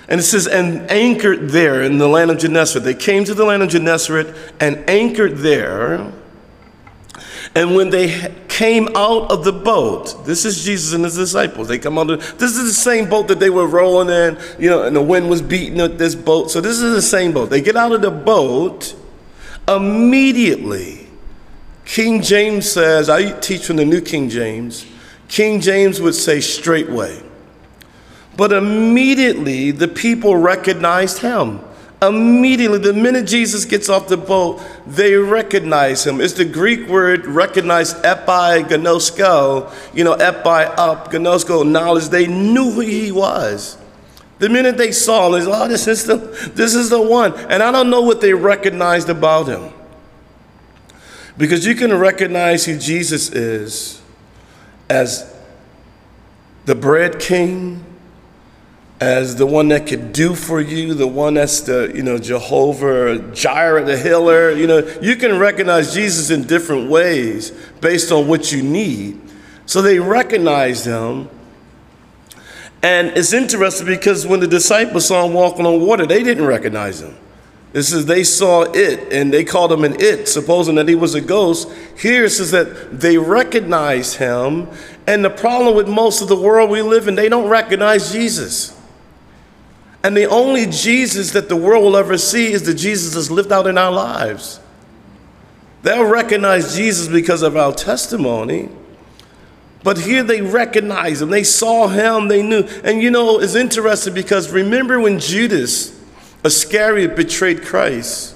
And 0.08 0.20
it 0.20 0.24
says, 0.24 0.48
and 0.48 0.90
anchored 0.90 1.50
there 1.50 1.84
in 1.84 2.00
the 2.00 2.08
land 2.08 2.32
of 2.32 2.40
Gennesaret. 2.40 2.84
They 2.84 2.96
came 2.96 3.26
to 3.26 3.36
the 3.36 3.46
land 3.46 3.62
of 3.62 3.70
Gennesaret 3.70 4.36
and 4.60 4.90
anchored 4.90 5.38
there. 5.38 6.12
And 7.54 7.76
when 7.76 7.92
they 7.92 8.34
came 8.48 8.90
out 8.96 9.32
of 9.32 9.44
the 9.44 9.54
boat, 9.54 10.26
this 10.26 10.46
is 10.46 10.64
Jesus 10.64 10.94
and 10.94 11.04
his 11.04 11.16
disciples. 11.16 11.68
They 11.68 11.78
come 11.78 12.00
out 12.00 12.10
of, 12.10 12.20
this 12.40 12.58
is 12.58 12.66
the 12.66 12.74
same 12.74 13.08
boat 13.08 13.28
that 13.28 13.40
they 13.40 13.52
were 13.52 13.68
rolling 13.68 14.10
in, 14.10 14.40
you 14.58 14.70
know, 14.70 14.84
and 14.84 14.96
the 14.96 15.02
wind 15.02 15.30
was 15.30 15.44
beating 15.44 15.80
at 15.80 16.00
this 16.00 16.16
boat. 16.16 16.50
So 16.50 16.60
this 16.60 16.82
is 16.82 16.94
the 16.94 17.02
same 17.02 17.32
boat. 17.32 17.52
They 17.52 17.62
get 17.62 17.76
out 17.76 17.92
of 17.92 18.02
the 18.02 18.12
boat 18.12 18.96
immediately. 19.68 20.99
King 21.90 22.22
James 22.22 22.72
says, 22.72 23.10
I 23.10 23.32
teach 23.40 23.66
from 23.66 23.78
the 23.78 23.84
New 23.84 24.00
King 24.00 24.30
James, 24.30 24.86
King 25.28 25.60
James 25.60 26.00
would 26.00 26.14
say 26.14 26.40
straightway. 26.40 27.20
But 28.38 28.54
immediately 28.54 29.72
the 29.72 29.88
people 29.88 30.36
recognized 30.36 31.18
him. 31.18 31.60
Immediately, 32.00 32.78
the 32.78 32.94
minute 32.94 33.26
Jesus 33.26 33.66
gets 33.66 33.90
off 33.90 34.08
the 34.08 34.18
boat, 34.18 34.62
they 34.86 35.16
recognize 35.16 36.06
him. 36.06 36.22
It's 36.22 36.34
the 36.34 36.46
Greek 36.46 36.88
word 36.88 37.26
recognized 37.26 37.98
epi 38.06 38.64
gnosko, 38.70 39.74
you 39.96 40.04
know, 40.04 40.14
epi 40.14 40.72
up, 40.78 41.12
gnosko, 41.12 41.68
knowledge. 41.68 42.10
They 42.10 42.28
knew 42.28 42.70
who 42.70 42.82
he 42.82 43.12
was. 43.12 43.80
The 44.38 44.48
minute 44.48 44.78
they 44.78 44.92
saw 44.92 45.26
him, 45.26 45.32
they 45.34 45.42
said, 45.42 45.52
oh, 45.52 45.68
this 45.68 45.88
is, 45.88 46.06
the, 46.06 46.18
this 46.54 46.76
is 46.76 46.92
the 46.92 47.02
one. 47.02 47.34
And 47.50 47.64
I 47.64 47.72
don't 47.72 47.90
know 47.90 48.04
what 48.04 48.22
they 48.22 48.34
recognized 48.34 49.10
about 49.10 49.48
him. 49.48 49.74
Because 51.40 51.66
you 51.66 51.74
can 51.74 51.98
recognize 51.98 52.66
who 52.66 52.78
Jesus 52.78 53.32
is 53.32 54.02
as 54.90 55.34
the 56.66 56.76
bread 56.76 57.18
king, 57.18 57.86
as 59.00 59.38
the 59.38 59.46
one 59.46 59.70
that 59.70 59.88
could 59.88 60.12
do 60.12 60.36
for 60.36 60.60
you, 60.60 60.94
the 60.94 61.08
one 61.08 61.36
that's 61.36 61.62
the, 61.62 61.94
you 61.96 62.04
know, 62.04 62.18
Jehovah 62.18 63.20
Jireh, 63.34 63.86
the 63.86 63.98
healer. 63.98 64.52
You 64.52 64.68
know, 64.68 64.80
you 65.02 65.16
can 65.16 65.40
recognize 65.40 65.94
Jesus 65.94 66.30
in 66.30 66.44
different 66.44 66.90
ways 66.90 67.52
based 67.80 68.12
on 68.12 68.28
what 68.28 68.52
you 68.52 68.62
need. 68.62 69.22
So 69.66 69.82
they 69.82 69.98
recognized 69.98 70.86
him. 70.86 71.30
And 72.84 73.18
it's 73.18 73.32
interesting 73.32 73.88
because 73.88 74.28
when 74.28 74.42
the 74.42 74.48
disciples 74.48 75.08
saw 75.08 75.26
him 75.26 75.34
walking 75.34 75.66
on 75.66 75.80
water, 75.80 76.06
they 76.06 76.22
didn't 76.22 76.46
recognize 76.46 77.02
him. 77.02 77.16
This 77.72 77.94
is 77.94 78.08
they 78.08 78.24
saw 78.24 78.64
it 78.64 79.14
and 79.14 79.32
they 79.32 79.44
called 79.44 79.72
him 79.72 79.84
an 79.84 80.02
it, 80.02 80.28
supposing 80.28 80.76
that 80.76 80.88
he 80.88 80.96
was 80.96 81.14
a 81.14 81.22
ghost. 81.22 81.70
Here 81.98 82.26
it 82.26 82.32
says 82.32 82.52
that 82.52 83.00
they 83.00 83.18
recognized 83.18 84.16
him. 84.16 84.68
And 85.06 85.24
the 85.24 85.30
problem 85.30 85.76
with 85.76 85.88
most 85.88 86.22
of 86.22 86.30
the 86.30 86.36
world 86.36 86.70
we 86.70 86.82
live 86.82 87.08
in, 87.08 87.16
they 87.16 87.30
don't 87.30 87.50
recognize 87.50 88.12
Jesus. 88.12 88.76
And 90.04 90.16
the 90.16 90.26
only 90.26 90.66
Jesus 90.66 91.32
that 91.32 91.50
the 91.50 91.56
world 91.56 91.84
will 91.84 91.98
ever 91.98 92.18
see 92.18 92.52
is 92.52 92.64
the 92.64 92.74
Jesus 92.74 93.14
that's 93.14 93.30
lived 93.30 93.52
out 93.52 93.68
in 93.68 93.78
our 93.78 93.92
lives. 93.92 94.60
They'll 95.84 96.06
recognize 96.06 96.76
Jesus 96.76 97.08
because 97.08 97.42
of 97.42 97.56
our 97.56 97.74
testimony, 97.74 98.70
But 99.84 100.00
here 100.00 100.24
they 100.24 100.42
recognized 100.42 101.22
him. 101.22 101.30
They 101.30 101.44
saw 101.44 101.88
him. 101.88 102.28
They 102.28 102.42
knew. 102.42 102.64
And 102.84 103.02
you 103.02 103.12
know, 103.12 103.40
it's 103.40 103.56
interesting 103.56 104.14
because 104.14 104.52
remember 104.52 105.00
when 105.00 105.20
Judas 105.20 105.99
Iscariot 106.44 107.16
betrayed 107.16 107.64
Christ? 107.64 108.36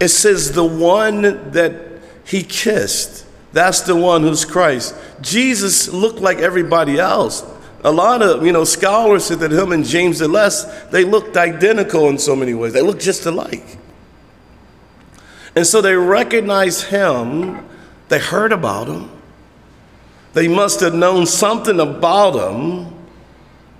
It 0.00 0.08
says 0.08 0.52
the 0.52 0.64
one 0.64 1.52
that 1.52 1.76
he 2.24 2.42
kissed, 2.42 3.26
that's 3.52 3.82
the 3.82 3.94
one 3.94 4.22
who's 4.22 4.44
Christ. 4.44 4.94
Jesus 5.20 5.88
looked 5.88 6.18
like 6.18 6.38
everybody 6.38 6.98
else. 6.98 7.44
A 7.84 7.90
lot 7.90 8.22
of 8.22 8.46
you 8.46 8.52
know 8.52 8.64
scholars 8.64 9.24
said 9.24 9.40
that 9.40 9.50
him 9.50 9.72
and 9.72 9.84
James 9.84 10.20
the 10.20 10.28
Less 10.28 10.64
they 10.90 11.04
looked 11.04 11.36
identical 11.36 12.08
in 12.08 12.18
so 12.18 12.34
many 12.36 12.54
ways. 12.54 12.72
They 12.72 12.80
looked 12.80 13.02
just 13.02 13.26
alike. 13.26 13.78
And 15.54 15.66
so 15.66 15.80
they 15.80 15.94
recognized 15.94 16.86
him. 16.86 17.66
They 18.08 18.18
heard 18.18 18.52
about 18.52 18.88
him. 18.88 19.10
They 20.32 20.48
must 20.48 20.80
have 20.80 20.94
known 20.94 21.26
something 21.26 21.78
about 21.78 22.34
him. 22.34 22.91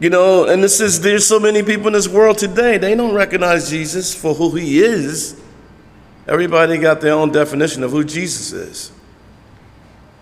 You 0.03 0.11
know, 0.11 0.47
and 0.47 0.61
this 0.65 0.81
is 0.81 1.01
there's 1.01 1.25
so 1.25 1.39
many 1.39 1.63
people 1.63 1.87
in 1.87 1.93
this 1.93 2.09
world 2.09 2.37
today, 2.37 2.77
they 2.77 2.97
don't 2.97 3.15
recognize 3.15 3.71
Jesus 3.71 4.13
for 4.13 4.35
who 4.35 4.51
he 4.57 4.81
is. 4.81 5.41
Everybody 6.27 6.77
got 6.77 7.01
their 7.01 7.13
own 7.13 7.31
definition 7.31 7.85
of 7.85 7.93
who 7.93 8.03
Jesus 8.03 8.53
is. 8.53 8.91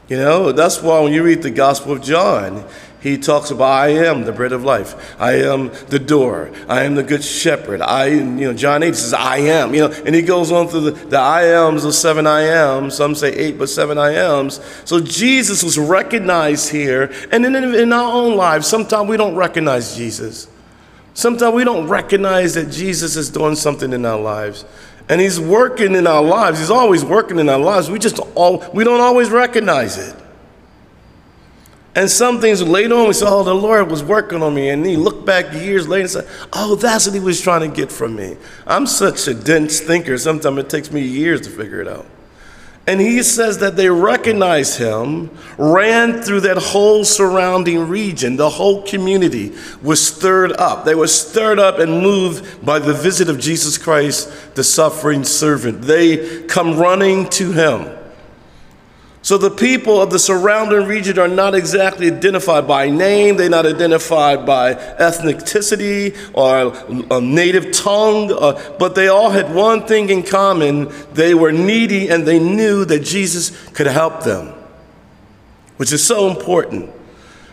You 0.06 0.18
know, 0.18 0.52
that's 0.52 0.82
why 0.82 1.00
when 1.00 1.14
you 1.14 1.22
read 1.22 1.40
the 1.40 1.50
Gospel 1.50 1.92
of 1.92 2.02
John, 2.02 2.62
he 3.00 3.16
talks 3.16 3.50
about 3.50 3.64
I 3.64 3.88
am 3.88 4.24
the 4.24 4.32
bread 4.32 4.52
of 4.52 4.62
life. 4.62 5.16
I 5.18 5.32
am 5.36 5.70
the 5.88 5.98
door. 5.98 6.50
I 6.68 6.84
am 6.84 6.94
the 6.94 7.02
good 7.02 7.24
shepherd. 7.24 7.80
I, 7.80 8.06
you 8.06 8.22
know, 8.22 8.52
John 8.52 8.82
8 8.82 8.94
says 8.94 9.14
I 9.14 9.38
am, 9.38 9.74
you 9.74 9.88
know, 9.88 10.02
and 10.04 10.14
he 10.14 10.20
goes 10.20 10.52
on 10.52 10.68
through 10.68 10.90
the, 10.90 10.90
the 10.90 11.18
I 11.18 11.44
ams, 11.44 11.82
the 11.82 11.92
seven 11.94 12.26
I 12.26 12.42
ams. 12.42 12.94
Some 12.94 13.14
say 13.14 13.32
eight, 13.32 13.58
but 13.58 13.70
seven 13.70 13.96
I 13.96 14.12
ams. 14.12 14.60
So 14.84 15.00
Jesus 15.00 15.62
was 15.62 15.78
recognized 15.78 16.70
here. 16.70 17.10
And 17.32 17.46
in, 17.46 17.54
in 17.56 17.92
our 17.92 18.12
own 18.12 18.36
lives, 18.36 18.66
sometimes 18.66 19.08
we 19.08 19.16
don't 19.16 19.34
recognize 19.34 19.96
Jesus. 19.96 20.48
Sometimes 21.14 21.54
we 21.54 21.64
don't 21.64 21.88
recognize 21.88 22.54
that 22.54 22.70
Jesus 22.70 23.16
is 23.16 23.30
doing 23.30 23.54
something 23.54 23.94
in 23.94 24.04
our 24.04 24.20
lives. 24.20 24.66
And 25.08 25.20
he's 25.20 25.40
working 25.40 25.94
in 25.94 26.06
our 26.06 26.22
lives. 26.22 26.58
He's 26.58 26.70
always 26.70 27.04
working 27.04 27.38
in 27.38 27.48
our 27.48 27.58
lives. 27.58 27.90
We 27.90 27.98
just 27.98 28.18
all 28.34 28.64
we 28.74 28.84
don't 28.84 29.00
always 29.00 29.30
recognize 29.30 29.96
it. 29.96 30.14
And 31.94 32.08
some 32.08 32.40
things 32.40 32.62
later 32.62 32.94
on, 32.94 33.08
we 33.08 33.14
say, 33.14 33.26
oh, 33.28 33.42
the 33.42 33.54
Lord 33.54 33.90
was 33.90 34.02
working 34.02 34.42
on 34.42 34.54
me. 34.54 34.68
And 34.68 34.86
he 34.86 34.96
looked 34.96 35.26
back 35.26 35.52
years 35.52 35.88
later 35.88 36.02
and 36.02 36.10
said, 36.10 36.28
oh, 36.52 36.76
that's 36.76 37.06
what 37.06 37.14
he 37.14 37.20
was 37.20 37.40
trying 37.40 37.68
to 37.68 37.76
get 37.76 37.90
from 37.90 38.14
me. 38.14 38.36
I'm 38.66 38.86
such 38.86 39.26
a 39.26 39.34
dense 39.34 39.80
thinker, 39.80 40.16
sometimes 40.16 40.58
it 40.58 40.70
takes 40.70 40.92
me 40.92 41.00
years 41.00 41.40
to 41.42 41.50
figure 41.50 41.80
it 41.80 41.88
out. 41.88 42.06
And 42.86 43.00
he 43.00 43.22
says 43.22 43.58
that 43.58 43.76
they 43.76 43.90
recognized 43.90 44.78
him, 44.78 45.30
ran 45.58 46.22
through 46.22 46.40
that 46.40 46.56
whole 46.56 47.04
surrounding 47.04 47.88
region. 47.88 48.36
The 48.36 48.48
whole 48.48 48.82
community 48.82 49.52
was 49.82 50.04
stirred 50.04 50.52
up. 50.52 50.84
They 50.84 50.94
were 50.94 51.06
stirred 51.06 51.58
up 51.58 51.78
and 51.78 52.02
moved 52.02 52.64
by 52.64 52.78
the 52.78 52.94
visit 52.94 53.28
of 53.28 53.38
Jesus 53.38 53.76
Christ, 53.78 54.54
the 54.54 54.64
suffering 54.64 55.24
servant. 55.24 55.82
They 55.82 56.44
come 56.44 56.78
running 56.78 57.28
to 57.30 57.52
him. 57.52 57.99
So 59.22 59.36
the 59.36 59.50
people 59.50 60.00
of 60.00 60.10
the 60.10 60.18
surrounding 60.18 60.86
region 60.86 61.18
are 61.18 61.28
not 61.28 61.54
exactly 61.54 62.06
identified 62.06 62.66
by 62.66 62.88
name, 62.88 63.36
they're 63.36 63.50
not 63.50 63.66
identified 63.66 64.46
by 64.46 64.74
ethnicity 64.74 66.16
or 66.32 66.72
a 67.14 67.20
native 67.20 67.70
tongue, 67.70 68.32
uh, 68.32 68.76
but 68.78 68.94
they 68.94 69.08
all 69.08 69.30
had 69.30 69.54
one 69.54 69.86
thing 69.86 70.08
in 70.08 70.22
common 70.22 70.90
they 71.12 71.34
were 71.34 71.52
needy 71.52 72.08
and 72.08 72.26
they 72.26 72.38
knew 72.38 72.86
that 72.86 73.00
Jesus 73.00 73.50
could 73.72 73.86
help 73.86 74.24
them, 74.24 74.54
which 75.76 75.92
is 75.92 76.02
so 76.02 76.30
important. 76.30 76.90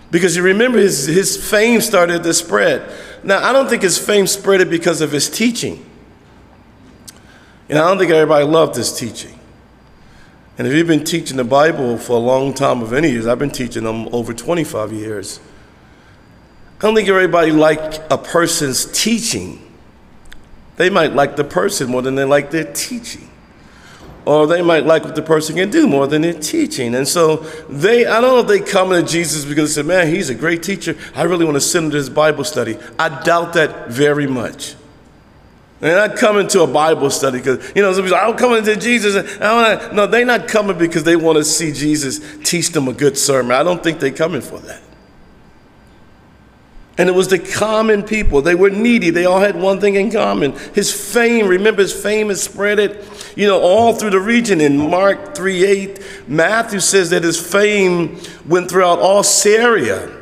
Because 0.10 0.38
you 0.38 0.44
remember 0.44 0.78
his, 0.78 1.06
his 1.06 1.36
fame 1.50 1.82
started 1.82 2.24
to 2.24 2.34
spread. 2.34 2.90
Now, 3.24 3.44
I 3.44 3.52
don't 3.52 3.68
think 3.68 3.82
his 3.82 3.98
fame 3.98 4.26
spread 4.26 4.70
because 4.70 5.02
of 5.02 5.12
his 5.12 5.30
teaching. 5.30 5.86
And 7.68 7.78
I 7.78 7.90
don't 7.90 7.98
think 7.98 8.12
everybody 8.12 8.46
loved 8.46 8.78
his 8.78 8.98
teaching. 8.98 9.37
And 10.58 10.68
if 10.68 10.74
you've 10.74 10.88
been 10.88 11.04
teaching 11.04 11.38
the 11.38 11.44
Bible 11.44 11.98
for 11.98 12.14
a 12.14 12.20
long 12.20 12.54
time 12.54 12.82
of 12.82 12.92
any 12.92 13.12
years, 13.12 13.28
I've 13.28 13.38
been 13.38 13.52
teaching 13.52 13.84
them 13.84 14.08
over 14.12 14.34
25 14.34 14.92
years. 14.92 15.40
I 16.80 16.82
don't 16.82 16.96
think 16.96 17.10
everybody 17.10 17.52
like 17.52 18.02
a 18.12 18.18
person's 18.18 18.86
teaching. 18.86 19.62
They 20.78 20.90
might 20.90 21.14
like 21.14 21.36
the 21.36 21.44
person 21.44 21.90
more 21.90 22.02
than 22.02 22.16
they 22.16 22.24
like 22.24 22.50
their 22.50 22.72
teaching. 22.72 23.30
Or 24.26 24.46
they 24.46 24.62
might 24.62 24.86
like 24.86 25.04
what 25.04 25.16
the 25.16 25.22
person 25.22 25.56
can 25.56 25.70
do 25.70 25.88
more 25.88 26.06
than 26.08 26.24
their 26.24 26.34
teaching. 26.34 26.96
And 26.96 27.08
so 27.08 27.38
they, 27.70 28.06
I 28.06 28.20
don't 28.20 28.36
know 28.36 28.40
if 28.40 28.48
they 28.48 28.60
come 28.60 28.90
to 28.90 29.02
Jesus 29.02 29.46
because 29.46 29.74
they 29.74 29.82
say, 29.82 29.88
man, 29.88 30.08
he's 30.08 30.30
a 30.30 30.36
great 30.36 30.64
teacher. 30.64 30.98
I 31.16 31.24
really 31.24 31.46
want 31.46 31.56
to 31.56 31.62
send 31.62 31.86
him 31.86 31.92
to 31.92 31.98
his 31.98 32.10
Bible 32.10 32.44
study. 32.44 32.78
I 33.00 33.24
doubt 33.24 33.54
that 33.54 33.90
very 33.90 34.28
much. 34.28 34.76
They're 35.80 36.08
not 36.08 36.18
coming 36.18 36.48
to 36.48 36.62
a 36.62 36.68
Bible 36.68 37.12
study 37.12 37.38
because, 37.38 37.72
you 37.76 37.84
know, 37.84 37.92
I'm 38.16 38.36
coming 38.36 38.64
to 38.64 38.76
Jesus. 38.76 39.40
No, 39.40 40.08
they're 40.08 40.26
not 40.26 40.48
coming 40.48 40.78
because 40.78 41.04
they 41.04 41.16
want 41.16 41.38
to 41.38 41.44
see 41.44 41.72
Jesus 41.72 42.20
teach 42.44 42.70
them 42.70 42.88
a 42.88 42.94
good 42.94 43.18
sermon. 43.18 43.52
I 43.52 43.62
don't 43.62 43.84
think 43.84 44.00
they're 44.00 44.12
coming 44.12 44.42
for 44.42 44.58
that. 44.60 44.82
And 46.98 47.08
it 47.08 47.12
was 47.12 47.28
the 47.28 47.38
common 47.38 48.02
people. 48.02 48.42
They 48.42 48.56
were 48.56 48.72
needy. 48.72 49.12
They 49.12 49.26
all 49.26 49.40
had 49.40 49.56
one 49.56 49.80
thing 49.80 49.94
in 49.94 50.12
common. 50.12 50.54
His 50.74 50.92
fame, 50.92 51.48
remember, 51.48 51.84
his 51.84 51.94
fame 51.94 52.30
has 52.30 52.42
spread 52.42 52.80
it, 52.80 53.06
you 53.36 53.46
know, 53.46 53.62
all 53.62 53.94
through 53.94 54.10
the 54.10 54.20
region. 54.20 54.60
In 54.60 54.90
Mark 54.90 55.36
3 55.36 55.64
8, 55.64 56.28
Matthew 56.28 56.80
says 56.80 57.12
that 57.12 57.24
his 57.24 57.40
fame 57.40 58.20
went 58.48 58.68
throughout 58.68 58.98
all 58.98 59.22
Syria. 59.22 60.17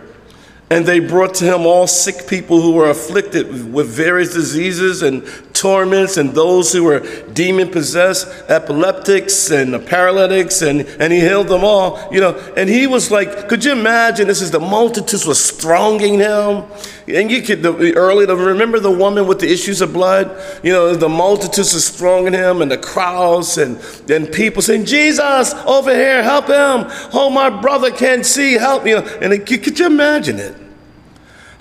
And 0.67 0.83
they 0.87 0.99
brought 0.99 1.35
to 1.35 1.45
him 1.45 1.67
all 1.67 1.85
sick 1.85 2.27
people 2.27 2.59
who 2.59 2.71
were 2.71 2.89
afflicted 2.89 3.71
with 3.71 3.87
various 3.87 4.33
diseases 4.33 5.03
and 5.03 5.23
torments, 5.53 6.17
and 6.17 6.31
those 6.33 6.73
who 6.73 6.83
were 6.83 6.99
demon 7.33 7.69
possessed, 7.69 8.27
epileptics 8.49 9.51
and 9.51 9.85
paralytics, 9.85 10.63
and, 10.63 10.81
and 10.99 11.13
he 11.13 11.19
healed 11.19 11.49
them 11.49 11.63
all. 11.63 12.11
You 12.11 12.19
know, 12.19 12.53
and 12.57 12.67
he 12.67 12.87
was 12.87 13.11
like, 13.11 13.47
could 13.47 13.63
you 13.63 13.73
imagine? 13.73 14.27
This 14.27 14.41
is 14.41 14.49
the 14.49 14.59
multitudes 14.59 15.25
were 15.27 15.35
thronging 15.35 16.17
him. 16.19 16.63
And 17.07 17.29
you 17.29 17.43
could 17.43 17.61
the, 17.61 17.93
early 17.95 18.25
to 18.25 18.35
remember 18.35 18.79
the 18.79 18.89
woman 18.89 19.27
with 19.27 19.39
the 19.39 19.51
issues 19.51 19.81
of 19.81 19.93
blood. 19.93 20.35
You 20.63 20.73
know, 20.73 20.95
the 20.95 21.07
multitudes 21.07 21.75
were 21.75 21.79
thronging 21.79 22.33
him, 22.33 22.63
and 22.63 22.71
the 22.71 22.79
crowds, 22.79 23.59
and 23.59 23.79
and 24.09 24.31
people 24.31 24.63
saying, 24.63 24.85
"Jesus, 24.85 25.53
over 25.67 25.93
here, 25.93 26.23
help 26.23 26.47
him! 26.47 26.91
Oh, 27.13 27.29
my 27.29 27.51
brother 27.51 27.91
can't 27.91 28.25
see, 28.25 28.53
help 28.53 28.83
me!" 28.83 28.93
And 28.93 29.31
it, 29.33 29.45
could 29.45 29.77
you 29.77 29.85
imagine 29.85 30.39
it? 30.39 30.64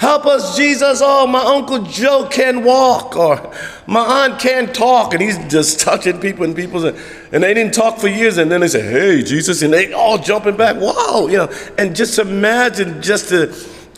Help 0.04 0.26
us, 0.26 0.54
Jesus. 0.54 1.00
Oh, 1.02 1.26
my 1.26 1.42
Uncle 1.42 1.78
Joe 1.84 2.28
can't 2.30 2.62
walk, 2.62 3.16
or 3.16 3.50
my 3.87 4.00
aunt 4.00 4.38
can't 4.38 4.75
talk. 4.75 5.14
And 5.14 5.23
he's 5.23 5.38
just 5.50 5.80
touching 5.88 6.20
people 6.20 6.44
and 6.44 6.54
people. 6.54 6.84
And 6.84 7.42
they 7.42 7.54
didn't 7.54 7.73
talk 7.73 7.99
for 8.00 8.08
years. 8.08 8.37
And 8.37 8.52
then 8.52 8.61
they 8.61 8.68
say, 8.68 8.82
Hey, 8.82 9.23
Jesus. 9.23 9.62
And 9.62 9.73
they 9.73 9.94
all 9.94 10.18
jumping 10.18 10.58
back. 10.58 10.76
Wow. 10.76 11.28
You 11.30 11.38
know, 11.38 11.52
and 11.78 11.96
just 11.96 12.18
imagine 12.18 13.00
just 13.00 13.30
the 13.30 13.49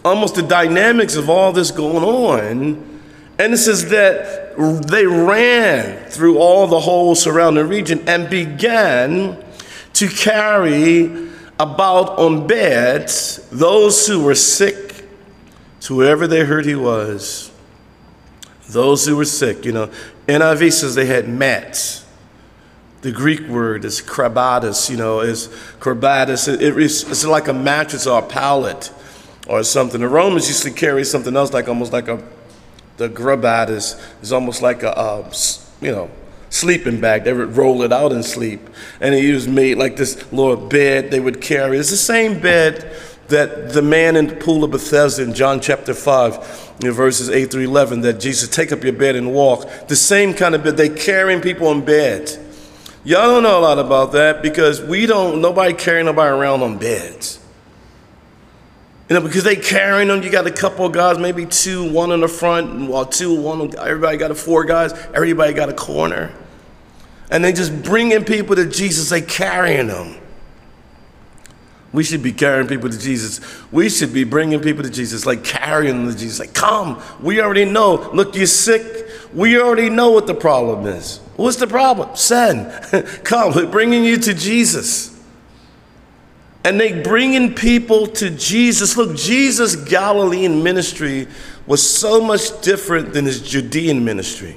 almost 0.05 0.37
the 0.37 0.43
dynamics 0.43 1.17
of 1.17 1.29
all 1.29 1.51
this 1.53 1.73
going 1.73 2.05
on. 2.05 3.01
And 3.41 3.53
it 3.53 3.59
says 3.59 3.89
that 3.89 4.57
they 4.87 5.07
ran 5.07 6.09
through 6.09 6.39
all 6.39 6.69
the 6.69 6.79
whole 6.79 7.17
surrounding 7.17 7.67
region 7.67 8.09
and 8.09 8.31
began 8.31 9.43
to 9.95 10.09
carry 10.09 11.31
about 11.59 12.17
on 12.17 12.47
beds 12.47 13.49
those 13.51 14.07
who 14.07 14.23
were 14.23 14.37
sick 14.37 14.86
to 15.87 15.95
whoever 15.95 16.27
they 16.27 16.45
heard 16.45 16.67
he 16.67 16.75
was, 16.75 17.53
those 18.69 19.07
who 19.07 19.15
were 19.15 19.25
sick. 19.25 19.65
You 19.65 19.71
know, 19.71 19.91
NIV 20.27 20.73
says 20.73 20.97
they 20.97 21.07
had 21.07 21.29
mats. 21.29 22.05
The 23.03 23.13
Greek 23.13 23.43
word 23.43 23.85
is 23.85 24.03
krabatus, 24.03 24.91
you 24.91 24.97
know, 24.97 25.21
is 25.21 25.47
krabatus. 25.79 26.53
It, 26.53 26.61
it, 26.61 26.77
it's, 26.77 27.25
like 27.25 27.47
a 27.47 27.53
mattress 27.53 28.05
or 28.05 28.19
a 28.19 28.27
pallet 28.27 28.91
or 29.47 29.63
something. 29.63 30.01
The 30.01 30.09
Romans 30.09 30.49
used 30.49 30.65
to 30.65 30.73
carry 30.73 31.05
something 31.05 31.37
else, 31.37 31.53
like 31.53 31.69
almost 31.69 31.93
like 31.93 32.09
a, 32.09 32.21
the 32.97 33.09
grabatus 33.09 34.05
is 34.21 34.33
almost 34.33 34.63
like 34.63 34.83
a, 34.83 34.91
a, 34.91 35.33
you 35.81 35.93
know, 35.93 36.11
sleeping 36.51 37.01
bag. 37.01 37.23
They 37.23 37.33
would 37.33 37.57
roll 37.57 37.83
it 37.83 37.93
out 37.93 38.11
and 38.11 38.25
sleep. 38.25 38.69
And 39.01 39.15
it 39.15 39.33
was 39.33 39.47
made 39.47 39.79
like 39.79 39.95
this 39.95 40.33
little 40.33 40.57
bed 40.57 41.13
they 41.13 41.21
would 41.21 41.41
carry. 41.41 41.79
It's 41.79 41.91
the 41.91 41.97
same 41.97 42.41
bed 42.41 42.93
that 43.29 43.73
the 43.73 43.83
man 43.83 44.17
in 44.17 44.29
the 44.29 44.37
pool 44.37 44.65
of 44.65 44.71
Bethesda 44.71 45.23
in 45.23 45.35
John 45.35 45.61
chapter 45.61 45.95
5, 45.95 46.75
in 46.83 46.93
verses 46.93 47.31
8 47.31 47.51
through 47.51 47.65
11, 47.65 48.03
that 48.03 48.21
Jesus, 48.21 48.49
take 48.49 48.73
up 48.73 48.85
your 48.85 48.93
bed 48.93 49.17
and 49.17 49.33
walk. 49.33 49.89
The 49.89 49.97
same 49.97 50.35
kind 50.35 50.55
of 50.55 50.63
bed. 50.63 50.77
They 50.77 50.89
carrying 50.89 51.41
people 51.41 51.69
on 51.69 51.85
beds. 51.85 52.39
Y'all 53.05 53.23
don't 53.23 53.43
know 53.43 53.59
a 53.59 53.61
lot 53.61 53.79
about 53.79 54.13
that 54.13 54.43
because 54.43 54.83
we 54.83 55.07
don't, 55.07 55.41
nobody 55.41 55.73
carrying 55.73 56.07
nobody 56.07 56.31
around 56.31 56.63
on 56.63 56.79
beds. 56.79 57.41
You 59.09 59.15
know, 59.15 59.21
because 59.21 59.45
they 59.45 59.55
carrying 59.55 60.09
them, 60.09 60.23
you 60.25 60.31
got 60.31 60.49
a 60.49 60.51
couple 60.51 60.85
of 60.85 60.93
guys, 60.93 61.17
maybe 61.17 61.47
two, 61.47 61.93
one 61.93 62.11
in 62.11 62.21
the 62.21 62.29
front, 62.29 62.89
while 62.91 63.07
two, 63.07 63.41
one, 63.41 63.77
everybody 63.79 64.17
got 64.17 64.33
a 64.33 64.35
four 64.35 64.65
guys, 64.65 64.93
everybody 65.15 65.53
got 65.53 65.69
a 65.69 65.73
corner. 65.73 66.33
And 67.31 67.45
they 67.45 67.53
just 67.53 67.85
bringing 67.85 68.25
people 68.25 68.57
to 68.57 68.67
Jesus, 68.67 69.09
they 69.09 69.23
carrying 69.23 69.87
them. 69.87 70.17
We 71.93 72.03
should 72.05 72.23
be 72.23 72.33
carrying 72.33 72.69
people 72.69 72.91
to 72.91 72.99
Jesus. 72.99 73.41
We 73.73 73.89
should 73.89 74.13
be 74.13 74.25
bringing 74.25 74.61
people 74.61 74.83
to 74.83 74.91
Jesus, 74.91 75.25
like 75.25 75.45
carrying 75.45 76.05
them 76.05 76.13
to 76.13 76.19
Jesus. 76.19 76.39
Like, 76.39 76.53
come, 76.53 77.03
we 77.23 77.41
already 77.41 77.65
know. 77.65 78.11
Look, 78.13 78.35
you're 78.35 78.47
sick. 78.47 79.09
We 79.33 79.59
already 79.59 79.89
know 79.89 80.11
what 80.11 80.27
the 80.27 80.35
problem 80.35 80.87
is. 80.87 81.19
What's 81.37 81.57
the 81.57 81.67
problem? 81.67 82.15
Sin. 82.17 82.71
come, 83.25 83.55
we're 83.55 83.71
bringing 83.71 84.05
you 84.05 84.17
to 84.19 84.35
Jesus. 84.35 85.13
And 86.65 86.81
they 86.81 87.01
bringing 87.01 87.55
people 87.55 88.09
to 88.09 88.29
Jesus. 88.31 88.97
Look, 88.97 89.17
Jesus' 89.17 89.77
Galilean 89.77 90.63
ministry 90.63 91.29
was 91.67 91.89
so 91.89 92.21
much 92.21 92.61
different 92.61 93.13
than 93.13 93.25
his 93.25 93.41
Judean 93.41 94.05
ministry. 94.05 94.57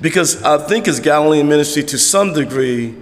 Because 0.00 0.42
I 0.42 0.58
think 0.66 0.86
his 0.86 1.00
Galilean 1.00 1.48
ministry, 1.48 1.82
to 1.84 1.98
some 1.98 2.32
degree, 2.32 2.94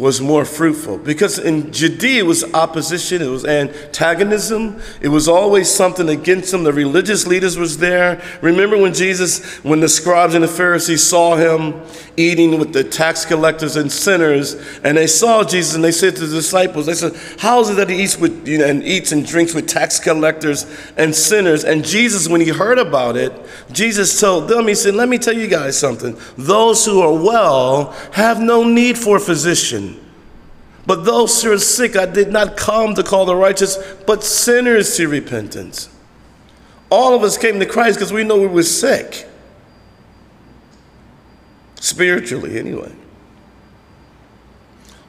was 0.00 0.18
more 0.18 0.46
fruitful 0.46 0.96
because 0.96 1.38
in 1.38 1.70
Judea 1.70 2.20
it 2.20 2.26
was 2.26 2.42
opposition, 2.54 3.20
it 3.20 3.28
was 3.28 3.44
antagonism, 3.44 4.80
it 5.02 5.08
was 5.08 5.28
always 5.28 5.70
something 5.70 6.08
against 6.08 6.52
them. 6.52 6.64
The 6.64 6.72
religious 6.72 7.26
leaders 7.26 7.58
was 7.58 7.76
there. 7.76 8.22
Remember 8.40 8.78
when 8.78 8.94
Jesus, 8.94 9.62
when 9.62 9.80
the 9.80 9.90
scribes 9.90 10.34
and 10.34 10.42
the 10.42 10.48
Pharisees 10.48 11.02
saw 11.02 11.36
him 11.36 11.82
eating 12.16 12.58
with 12.58 12.72
the 12.72 12.82
tax 12.82 13.26
collectors 13.26 13.76
and 13.76 13.92
sinners, 13.92 14.54
and 14.82 14.96
they 14.96 15.06
saw 15.06 15.44
Jesus 15.44 15.74
and 15.74 15.84
they 15.84 15.92
said 15.92 16.16
to 16.16 16.26
the 16.26 16.34
disciples, 16.34 16.86
they 16.86 16.94
said, 16.94 17.14
How 17.38 17.60
is 17.60 17.68
it 17.68 17.74
that 17.74 17.90
he 17.90 18.02
eats 18.02 18.16
with 18.16 18.48
you 18.48 18.56
know, 18.56 18.66
and 18.66 18.82
eats 18.82 19.12
and 19.12 19.26
drinks 19.26 19.52
with 19.52 19.68
tax 19.68 20.00
collectors 20.00 20.64
and 20.96 21.14
sinners? 21.14 21.62
And 21.62 21.84
Jesus, 21.84 22.26
when 22.26 22.40
he 22.40 22.48
heard 22.48 22.78
about 22.78 23.18
it, 23.18 23.32
Jesus 23.70 24.18
told 24.18 24.48
them, 24.48 24.66
He 24.66 24.74
said, 24.74 24.94
Let 24.94 25.10
me 25.10 25.18
tell 25.18 25.36
you 25.36 25.46
guys 25.46 25.78
something. 25.78 26.18
Those 26.38 26.86
who 26.86 27.02
are 27.02 27.12
well 27.12 27.92
have 28.12 28.40
no 28.40 28.64
need 28.64 28.96
for 28.96 29.18
a 29.18 29.20
physician. 29.20 29.89
But 30.86 31.04
those 31.04 31.42
who 31.42 31.52
are 31.52 31.58
sick, 31.58 31.96
I 31.96 32.06
did 32.06 32.30
not 32.30 32.56
come 32.56 32.94
to 32.94 33.02
call 33.02 33.26
the 33.26 33.36
righteous, 33.36 33.76
but 34.06 34.24
sinners 34.24 34.96
to 34.96 35.08
repentance. 35.08 35.88
All 36.90 37.14
of 37.14 37.22
us 37.22 37.38
came 37.38 37.60
to 37.60 37.66
Christ 37.66 37.98
because 37.98 38.12
we 38.12 38.24
know 38.24 38.38
we 38.38 38.46
were 38.46 38.62
sick. 38.62 39.28
Spiritually, 41.76 42.58
anyway. 42.58 42.92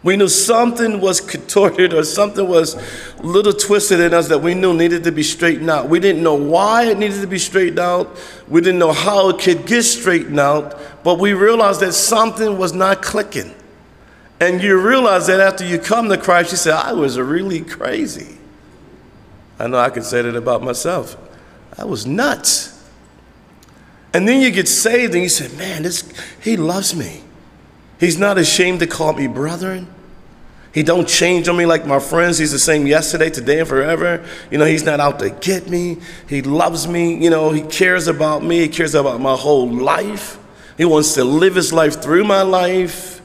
We 0.03 0.17
knew 0.17 0.27
something 0.27 0.99
was 0.99 1.21
contorted 1.21 1.93
or 1.93 2.03
something 2.03 2.47
was 2.47 2.75
a 3.19 3.23
little 3.23 3.53
twisted 3.53 3.99
in 3.99 4.13
us 4.15 4.29
that 4.29 4.39
we 4.39 4.55
knew 4.55 4.73
needed 4.73 5.03
to 5.03 5.11
be 5.11 5.21
straightened 5.21 5.69
out. 5.69 5.89
We 5.89 5.99
didn't 5.99 6.23
know 6.23 6.33
why 6.33 6.85
it 6.85 6.97
needed 6.97 7.21
to 7.21 7.27
be 7.27 7.37
straightened 7.37 7.79
out. 7.79 8.17
We 8.47 8.61
didn't 8.61 8.79
know 8.79 8.93
how 8.93 9.29
it 9.29 9.39
could 9.39 9.67
get 9.67 9.83
straightened 9.83 10.39
out, 10.39 10.79
but 11.03 11.19
we 11.19 11.33
realized 11.33 11.81
that 11.81 11.93
something 11.93 12.57
was 12.57 12.73
not 12.73 13.03
clicking. 13.03 13.53
And 14.41 14.59
you 14.63 14.81
realize 14.81 15.27
that 15.27 15.39
after 15.39 15.63
you 15.63 15.77
come 15.77 16.09
to 16.09 16.17
Christ, 16.17 16.49
you 16.49 16.57
say, 16.57 16.71
I 16.71 16.93
was 16.93 17.19
really 17.19 17.61
crazy. 17.61 18.39
I 19.59 19.67
know 19.67 19.77
I 19.77 19.91
can 19.91 20.01
say 20.01 20.23
that 20.23 20.35
about 20.35 20.63
myself. 20.63 21.15
I 21.77 21.85
was 21.85 22.07
nuts. 22.07 22.83
And 24.15 24.27
then 24.27 24.41
you 24.41 24.49
get 24.49 24.67
saved 24.67 25.13
and 25.13 25.21
you 25.21 25.29
say, 25.29 25.55
man, 25.57 25.83
this, 25.83 26.11
he 26.41 26.57
loves 26.57 26.95
me. 26.95 27.21
He's 27.99 28.17
not 28.17 28.39
ashamed 28.39 28.79
to 28.79 28.87
call 28.87 29.13
me 29.13 29.27
brethren. 29.27 29.87
He 30.73 30.81
don't 30.81 31.07
change 31.07 31.47
on 31.47 31.55
me 31.55 31.67
like 31.67 31.85
my 31.85 31.99
friends. 31.99 32.39
He's 32.39 32.51
the 32.51 32.57
same 32.57 32.87
yesterday, 32.87 33.29
today, 33.29 33.59
and 33.59 33.69
forever. 33.69 34.25
You 34.49 34.57
know, 34.57 34.65
he's 34.65 34.83
not 34.83 34.99
out 34.99 35.19
to 35.19 35.29
get 35.29 35.69
me. 35.69 35.97
He 36.27 36.41
loves 36.41 36.87
me. 36.87 37.23
You 37.23 37.29
know, 37.29 37.51
he 37.51 37.61
cares 37.61 38.07
about 38.07 38.43
me. 38.43 38.61
He 38.61 38.69
cares 38.69 38.95
about 38.95 39.21
my 39.21 39.35
whole 39.35 39.69
life. 39.69 40.39
He 40.77 40.85
wants 40.85 41.13
to 41.13 41.23
live 41.23 41.53
his 41.53 41.71
life 41.71 42.01
through 42.01 42.23
my 42.23 42.41
life. 42.41 43.20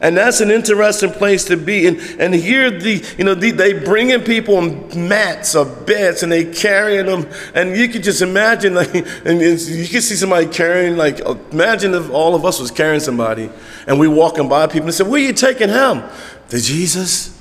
And 0.00 0.14
that's 0.14 0.42
an 0.42 0.50
interesting 0.50 1.10
place 1.10 1.44
to 1.46 1.56
be. 1.56 1.86
And, 1.86 1.98
and 2.20 2.34
here, 2.34 2.70
the, 2.70 3.02
you 3.16 3.24
know, 3.24 3.34
the, 3.34 3.50
they 3.50 3.72
bringing 3.72 4.20
people 4.20 4.58
on 4.58 5.08
mats 5.08 5.54
or 5.56 5.64
beds 5.64 6.22
and 6.22 6.30
they 6.30 6.44
carrying 6.44 7.06
them. 7.06 7.26
And 7.54 7.74
you 7.74 7.88
could 7.88 8.02
just 8.02 8.20
imagine, 8.20 8.74
like, 8.74 8.94
and 9.24 9.40
you 9.40 9.88
could 9.88 10.02
see 10.02 10.16
somebody 10.16 10.46
carrying, 10.48 10.98
like, 10.98 11.24
uh, 11.24 11.36
imagine 11.50 11.94
if 11.94 12.10
all 12.10 12.34
of 12.34 12.44
us 12.44 12.60
was 12.60 12.70
carrying 12.70 13.00
somebody 13.00 13.48
and 13.86 13.98
we 13.98 14.06
walking 14.06 14.48
by 14.48 14.66
people 14.66 14.82
and 14.82 14.94
said, 14.94 15.08
where 15.08 15.20
you 15.20 15.32
taking 15.32 15.70
him? 15.70 16.02
To 16.50 16.60
Jesus. 16.60 17.36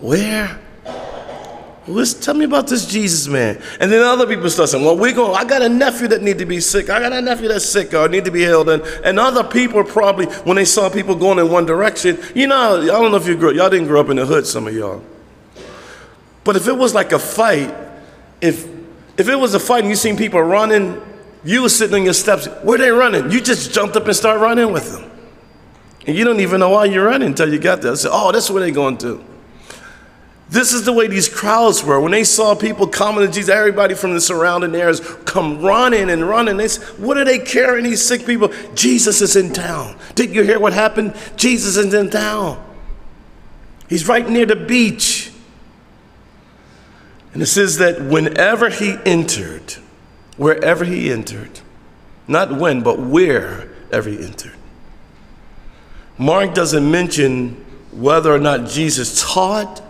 Where? 0.00 0.60
Let's 1.88 2.14
tell 2.14 2.34
me 2.34 2.44
about 2.44 2.68
this 2.68 2.86
Jesus 2.86 3.26
man. 3.26 3.60
And 3.80 3.90
then 3.90 4.02
other 4.02 4.24
people 4.24 4.48
start 4.50 4.68
saying, 4.68 4.84
well, 4.84 4.96
we're 4.96 5.12
going, 5.12 5.36
I 5.36 5.44
got 5.44 5.62
a 5.62 5.68
nephew 5.68 6.06
that 6.08 6.22
need 6.22 6.38
to 6.38 6.46
be 6.46 6.60
sick. 6.60 6.88
I 6.88 7.00
got 7.00 7.12
a 7.12 7.20
nephew 7.20 7.48
that's 7.48 7.64
sick 7.64 7.92
or 7.92 8.08
need 8.08 8.24
to 8.24 8.30
be 8.30 8.40
healed. 8.40 8.68
And, 8.68 8.82
and 9.04 9.18
other 9.18 9.42
people 9.42 9.82
probably, 9.82 10.26
when 10.26 10.56
they 10.56 10.64
saw 10.64 10.88
people 10.88 11.16
going 11.16 11.40
in 11.40 11.50
one 11.50 11.66
direction, 11.66 12.20
you 12.36 12.46
know, 12.46 12.82
I 12.82 12.86
don't 12.86 13.10
know 13.10 13.16
if 13.16 13.26
you 13.26 13.36
grew 13.36 13.52
y'all 13.52 13.68
didn't 13.68 13.88
grow 13.88 14.00
up 14.00 14.10
in 14.10 14.16
the 14.16 14.26
hood, 14.26 14.46
some 14.46 14.68
of 14.68 14.74
y'all. 14.74 15.02
But 16.44 16.54
if 16.54 16.68
it 16.68 16.76
was 16.76 16.94
like 16.94 17.10
a 17.10 17.18
fight, 17.18 17.74
if, 18.40 18.64
if 19.16 19.28
it 19.28 19.36
was 19.36 19.54
a 19.54 19.60
fight 19.60 19.80
and 19.80 19.88
you 19.88 19.96
seen 19.96 20.16
people 20.16 20.40
running, 20.40 21.02
you 21.44 21.62
was 21.62 21.76
sitting 21.76 21.96
on 21.96 22.04
your 22.04 22.14
steps, 22.14 22.46
where 22.62 22.78
they 22.78 22.90
running? 22.90 23.32
You 23.32 23.40
just 23.40 23.72
jumped 23.72 23.96
up 23.96 24.06
and 24.06 24.14
start 24.14 24.40
running 24.40 24.72
with 24.72 24.92
them. 24.92 25.10
And 26.06 26.16
you 26.16 26.24
don't 26.24 26.40
even 26.40 26.60
know 26.60 26.70
why 26.70 26.84
you're 26.84 27.06
running 27.06 27.28
until 27.28 27.52
you 27.52 27.58
got 27.58 27.82
there. 27.82 27.92
I 27.92 27.94
said, 27.96 28.10
oh, 28.12 28.30
that's 28.30 28.50
where 28.50 28.62
they 28.62 28.70
going 28.70 28.98
to. 28.98 29.31
This 30.52 30.74
is 30.74 30.84
the 30.84 30.92
way 30.92 31.06
these 31.06 31.30
crowds 31.30 31.82
were. 31.82 31.98
When 31.98 32.12
they 32.12 32.24
saw 32.24 32.54
people 32.54 32.86
coming 32.86 33.26
to 33.26 33.32
Jesus, 33.32 33.48
everybody 33.48 33.94
from 33.94 34.12
the 34.12 34.20
surrounding 34.20 34.74
areas 34.74 35.00
come 35.24 35.62
running 35.62 36.10
and 36.10 36.28
running. 36.28 36.58
They 36.58 36.68
said, 36.68 36.98
What 36.98 37.16
are 37.16 37.24
they 37.24 37.38
carrying 37.38 37.84
these 37.84 38.04
sick 38.04 38.26
people? 38.26 38.52
Jesus 38.74 39.22
is 39.22 39.34
in 39.34 39.54
town. 39.54 39.96
Did 40.14 40.34
you 40.34 40.42
hear 40.42 40.60
what 40.60 40.74
happened? 40.74 41.16
Jesus 41.36 41.78
is 41.78 41.94
in 41.94 42.10
town. 42.10 42.62
He's 43.88 44.06
right 44.06 44.28
near 44.28 44.44
the 44.44 44.56
beach. 44.56 45.32
And 47.32 47.40
it 47.40 47.46
says 47.46 47.78
that 47.78 48.02
whenever 48.02 48.68
he 48.68 48.98
entered, 49.06 49.76
wherever 50.36 50.84
he 50.84 51.10
entered, 51.10 51.60
not 52.28 52.58
when, 52.58 52.82
but 52.82 52.98
wherever 52.98 54.10
he 54.10 54.22
entered. 54.22 54.52
Mark 56.18 56.52
doesn't 56.52 56.90
mention 56.90 57.64
whether 57.90 58.30
or 58.30 58.38
not 58.38 58.68
Jesus 58.68 59.32
taught 59.32 59.82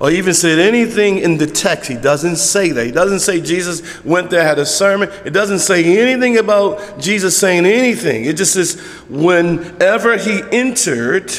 or 0.00 0.10
even 0.10 0.32
said 0.32 0.58
anything 0.58 1.18
in 1.18 1.38
the 1.38 1.46
text. 1.46 1.90
He 1.90 1.96
doesn't 1.96 2.36
say 2.36 2.70
that. 2.70 2.86
He 2.86 2.92
doesn't 2.92 3.20
say 3.20 3.40
Jesus 3.40 4.04
went 4.04 4.30
there, 4.30 4.44
had 4.44 4.58
a 4.58 4.66
sermon. 4.66 5.10
It 5.24 5.30
doesn't 5.30 5.58
say 5.58 5.98
anything 5.98 6.38
about 6.38 7.00
Jesus 7.00 7.36
saying 7.36 7.66
anything. 7.66 8.24
It 8.24 8.36
just 8.36 8.52
says, 8.52 8.80
whenever 9.08 10.16
he 10.16 10.42
entered 10.52 11.32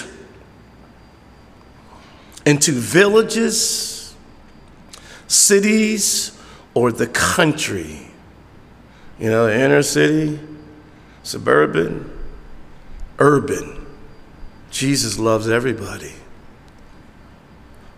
into 2.45 2.71
villages, 2.71 4.13
cities, 5.27 6.37
or 6.73 6.91
the 6.91 7.07
country, 7.07 8.07
you 9.19 9.29
know, 9.29 9.49
inner 9.49 9.83
city, 9.83 10.39
suburban, 11.23 12.11
urban, 13.19 13.85
Jesus 14.69 15.17
loves 15.17 15.47
everybody. 15.47 16.13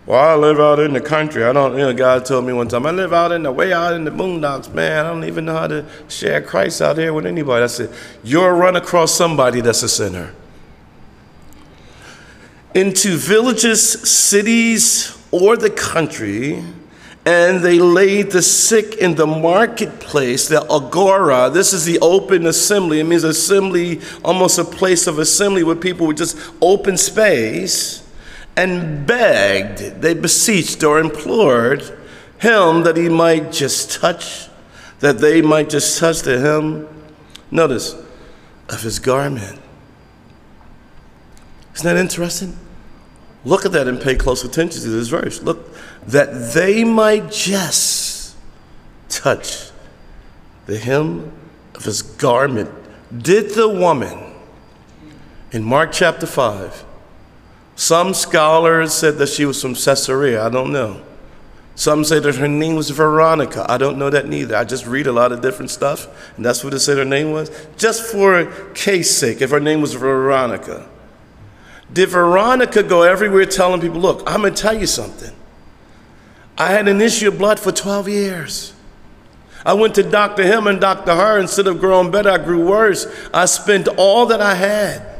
Well, 0.04 0.18
I 0.18 0.34
live 0.34 0.58
out 0.58 0.80
in 0.80 0.94
the 0.94 1.00
country. 1.00 1.44
I 1.44 1.52
don't, 1.52 1.72
you 1.74 1.78
know, 1.78 1.94
God 1.94 2.26
told 2.26 2.44
me 2.44 2.52
one 2.52 2.66
time, 2.66 2.86
I 2.86 2.90
live 2.90 3.12
out 3.12 3.30
in 3.30 3.44
the 3.44 3.52
way 3.52 3.72
out 3.72 3.94
in 3.94 4.04
the 4.04 4.10
boondocks, 4.10 4.72
man. 4.74 5.06
I 5.06 5.08
don't 5.08 5.24
even 5.24 5.44
know 5.44 5.54
how 5.54 5.68
to 5.68 5.86
share 6.08 6.42
Christ 6.42 6.82
out 6.82 6.98
here 6.98 7.12
with 7.12 7.24
anybody. 7.24 7.62
I 7.62 7.68
said, 7.68 7.90
You'll 8.24 8.50
run 8.50 8.74
across 8.74 9.14
somebody 9.14 9.60
that's 9.60 9.84
a 9.84 9.88
sinner. 9.88 10.34
Into 12.74 13.16
villages, 13.16 13.90
cities, 14.08 15.16
or 15.30 15.56
the 15.56 15.70
country, 15.70 16.64
and 17.24 17.60
they 17.60 17.78
laid 17.78 18.32
the 18.32 18.42
sick 18.42 18.96
in 18.96 19.14
the 19.14 19.26
marketplace, 19.26 20.48
the 20.48 20.62
agora. 20.68 21.48
This 21.48 21.72
is 21.72 21.84
the 21.84 22.00
open 22.00 22.46
assembly. 22.46 22.98
It 22.98 23.04
means 23.04 23.22
assembly, 23.22 24.00
almost 24.24 24.58
a 24.58 24.64
place 24.64 25.06
of 25.06 25.20
assembly 25.20 25.62
where 25.62 25.76
people 25.76 26.08
would 26.08 26.16
just 26.16 26.36
open 26.60 26.96
space 26.96 28.01
and 28.56 29.06
begged, 29.06 30.00
they 30.02 30.14
beseeched 30.14 30.82
or 30.82 30.98
implored 30.98 31.82
him 32.38 32.82
that 32.82 32.96
he 32.96 33.08
might 33.08 33.52
just 33.52 34.00
touch, 34.00 34.48
that 35.00 35.18
they 35.18 35.40
might 35.40 35.70
just 35.70 35.98
touch 35.98 36.22
the 36.22 36.38
hem, 36.38 36.88
notice, 37.50 37.94
of 38.68 38.82
his 38.82 38.98
garment. 38.98 39.60
Isn't 41.74 41.84
that 41.84 41.96
interesting? 41.96 42.56
Look 43.44 43.64
at 43.64 43.72
that 43.72 43.88
and 43.88 44.00
pay 44.00 44.14
close 44.14 44.44
attention 44.44 44.82
to 44.82 44.88
this 44.88 45.08
verse. 45.08 45.42
Look, 45.42 45.74
that 46.06 46.52
they 46.54 46.84
might 46.84 47.30
just 47.30 48.36
touch 49.08 49.70
the 50.66 50.78
hem 50.78 51.32
of 51.74 51.84
his 51.84 52.02
garment. 52.02 52.70
Did 53.16 53.50
the 53.50 53.68
woman 53.68 54.34
in 55.50 55.62
Mark 55.64 55.92
chapter 55.92 56.26
5 56.26 56.84
some 57.76 58.14
scholars 58.14 58.92
said 58.92 59.18
that 59.18 59.28
she 59.28 59.44
was 59.44 59.60
from 59.60 59.74
Caesarea. 59.74 60.44
I 60.44 60.48
don't 60.48 60.72
know. 60.72 61.02
Some 61.74 62.04
say 62.04 62.18
that 62.18 62.36
her 62.36 62.48
name 62.48 62.76
was 62.76 62.90
Veronica. 62.90 63.64
I 63.68 63.78
don't 63.78 63.98
know 63.98 64.10
that 64.10 64.28
neither. 64.28 64.54
I 64.56 64.64
just 64.64 64.86
read 64.86 65.06
a 65.06 65.12
lot 65.12 65.32
of 65.32 65.40
different 65.40 65.70
stuff, 65.70 66.36
and 66.36 66.44
that's 66.44 66.62
what 66.62 66.70
they 66.72 66.78
said 66.78 66.98
her 66.98 67.04
name 67.04 67.32
was. 67.32 67.50
Just 67.78 68.02
for 68.02 68.44
case 68.74 69.16
sake, 69.16 69.40
if 69.40 69.50
her 69.50 69.60
name 69.60 69.80
was 69.80 69.94
Veronica. 69.94 70.88
Did 71.92 72.10
Veronica 72.10 72.82
go 72.82 73.02
everywhere 73.02 73.46
telling 73.46 73.80
people, 73.80 74.00
look, 74.00 74.22
I'm 74.26 74.42
going 74.42 74.54
to 74.54 74.62
tell 74.62 74.78
you 74.78 74.86
something. 74.86 75.34
I 76.58 76.68
had 76.68 76.88
an 76.88 77.00
issue 77.00 77.28
of 77.28 77.38
blood 77.38 77.58
for 77.58 77.72
12 77.72 78.08
years. 78.08 78.74
I 79.64 79.74
went 79.74 79.94
to 79.94 80.02
Dr. 80.02 80.42
Him 80.42 80.66
and 80.66 80.80
Dr. 80.80 81.14
Her. 81.14 81.38
Instead 81.38 81.66
of 81.66 81.80
growing 81.80 82.10
better, 82.10 82.30
I 82.30 82.38
grew 82.38 82.66
worse. 82.66 83.06
I 83.32 83.44
spent 83.46 83.88
all 83.88 84.26
that 84.26 84.40
I 84.40 84.54
had. 84.54 85.11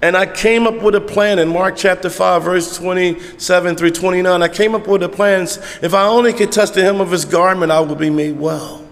And 0.00 0.16
I 0.16 0.26
came 0.26 0.66
up 0.66 0.80
with 0.80 0.94
a 0.94 1.00
plan 1.00 1.40
in 1.40 1.48
Mark 1.48 1.76
chapter 1.76 2.08
5, 2.08 2.44
verse 2.44 2.76
27 2.76 3.76
through 3.76 3.90
29. 3.90 4.42
I 4.42 4.48
came 4.48 4.74
up 4.74 4.86
with 4.86 5.02
a 5.02 5.08
plan. 5.08 5.42
If 5.82 5.92
I 5.92 6.04
only 6.04 6.32
could 6.32 6.52
touch 6.52 6.70
the 6.70 6.82
hem 6.82 7.00
of 7.00 7.10
his 7.10 7.24
garment, 7.24 7.72
I 7.72 7.80
would 7.80 7.98
be 7.98 8.10
made 8.10 8.38
well. 8.38 8.84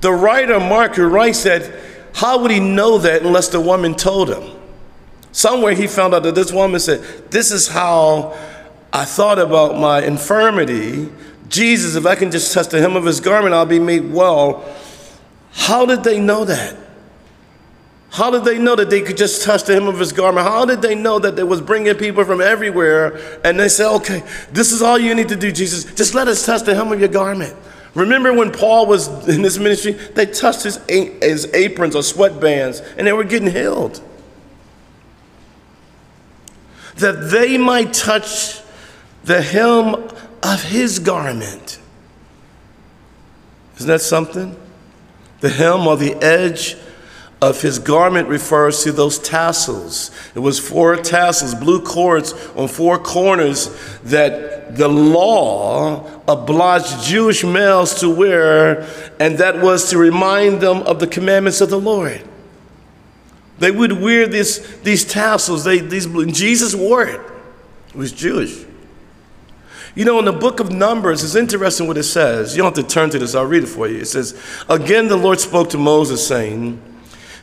The 0.00 0.12
writer 0.12 0.60
Mark 0.60 0.94
who 0.94 1.06
writes 1.06 1.42
that, 1.42 1.70
how 2.14 2.40
would 2.40 2.50
he 2.50 2.60
know 2.60 2.98
that 2.98 3.22
unless 3.22 3.48
the 3.48 3.60
woman 3.60 3.94
told 3.94 4.30
him? 4.30 4.56
Somewhere 5.32 5.74
he 5.74 5.86
found 5.86 6.14
out 6.14 6.22
that 6.24 6.34
this 6.34 6.52
woman 6.52 6.80
said, 6.80 7.00
This 7.30 7.50
is 7.50 7.68
how 7.68 8.36
I 8.92 9.04
thought 9.04 9.38
about 9.38 9.78
my 9.78 10.02
infirmity. 10.02 11.08
Jesus, 11.48 11.96
if 11.96 12.06
I 12.06 12.14
can 12.14 12.30
just 12.30 12.52
touch 12.52 12.68
the 12.68 12.80
hem 12.80 12.96
of 12.96 13.04
his 13.04 13.20
garment, 13.20 13.54
I'll 13.54 13.66
be 13.66 13.78
made 13.78 14.10
well. 14.12 14.64
How 15.52 15.84
did 15.84 16.04
they 16.04 16.20
know 16.20 16.44
that? 16.44 16.76
How 18.10 18.30
did 18.30 18.44
they 18.44 18.58
know 18.58 18.74
that 18.74 18.90
they 18.90 19.02
could 19.02 19.16
just 19.16 19.44
touch 19.44 19.64
the 19.64 19.74
hem 19.74 19.86
of 19.86 19.98
his 19.98 20.12
garment? 20.12 20.46
How 20.46 20.64
did 20.64 20.82
they 20.82 20.96
know 20.96 21.20
that 21.20 21.36
they 21.36 21.44
was 21.44 21.60
bringing 21.60 21.94
people 21.94 22.24
from 22.24 22.40
everywhere? 22.40 23.40
And 23.44 23.58
they 23.58 23.68
said, 23.68 23.88
okay, 23.96 24.24
this 24.50 24.72
is 24.72 24.82
all 24.82 24.98
you 24.98 25.14
need 25.14 25.28
to 25.28 25.36
do, 25.36 25.52
Jesus. 25.52 25.84
Just 25.94 26.14
let 26.14 26.26
us 26.26 26.44
touch 26.44 26.62
the 26.62 26.74
hem 26.74 26.92
of 26.92 26.98
your 26.98 27.08
garment. 27.08 27.56
Remember 27.94 28.32
when 28.32 28.50
Paul 28.50 28.86
was 28.86 29.28
in 29.28 29.42
this 29.42 29.58
ministry? 29.58 29.92
They 29.92 30.26
touched 30.26 30.64
his, 30.64 30.76
his 30.88 31.46
aprons 31.54 31.94
or 31.94 32.02
sweatbands 32.02 32.84
and 32.96 33.06
they 33.06 33.12
were 33.12 33.24
getting 33.24 33.50
healed. 33.50 34.02
That 36.96 37.30
they 37.30 37.58
might 37.58 37.92
touch 37.92 38.60
the 39.24 39.40
hem 39.40 40.10
of 40.42 40.62
his 40.64 40.98
garment. 40.98 41.78
Isn't 43.76 43.88
that 43.88 44.00
something? 44.00 44.56
The 45.40 45.48
hem 45.48 45.86
or 45.86 45.96
the 45.96 46.14
edge 46.16 46.76
of 47.42 47.62
his 47.62 47.78
garment 47.78 48.28
refers 48.28 48.82
to 48.84 48.92
those 48.92 49.18
tassels. 49.18 50.10
It 50.34 50.40
was 50.40 50.58
four 50.58 50.96
tassels, 50.96 51.54
blue 51.54 51.82
cords 51.82 52.32
on 52.54 52.68
four 52.68 52.98
corners 52.98 53.70
that 54.04 54.76
the 54.76 54.88
law 54.88 56.06
obliged 56.28 57.02
Jewish 57.02 57.42
males 57.42 58.00
to 58.00 58.10
wear, 58.10 58.82
and 59.18 59.38
that 59.38 59.62
was 59.62 59.90
to 59.90 59.98
remind 59.98 60.60
them 60.60 60.78
of 60.82 61.00
the 61.00 61.06
commandments 61.06 61.60
of 61.60 61.70
the 61.70 61.80
Lord. 61.80 62.22
They 63.58 63.70
would 63.70 63.92
wear 63.92 64.26
this, 64.26 64.78
these 64.82 65.04
tassels. 65.04 65.64
They, 65.64 65.78
these, 65.78 66.06
Jesus 66.32 66.74
wore 66.74 67.04
it. 67.04 67.20
He 67.92 67.98
was 67.98 68.12
Jewish. 68.12 68.64
You 69.94 70.04
know, 70.04 70.18
in 70.18 70.24
the 70.24 70.32
book 70.32 70.60
of 70.60 70.70
Numbers, 70.70 71.24
it's 71.24 71.34
interesting 71.34 71.86
what 71.86 71.98
it 71.98 72.04
says. 72.04 72.56
You 72.56 72.62
don't 72.62 72.76
have 72.76 72.86
to 72.86 72.90
turn 72.90 73.10
to 73.10 73.18
this, 73.18 73.34
I'll 73.34 73.44
read 73.44 73.64
it 73.64 73.68
for 73.68 73.88
you. 73.88 73.98
It 73.98 74.06
says, 74.06 74.40
Again, 74.68 75.08
the 75.08 75.16
Lord 75.16 75.40
spoke 75.40 75.70
to 75.70 75.78
Moses, 75.78 76.26
saying, 76.26 76.80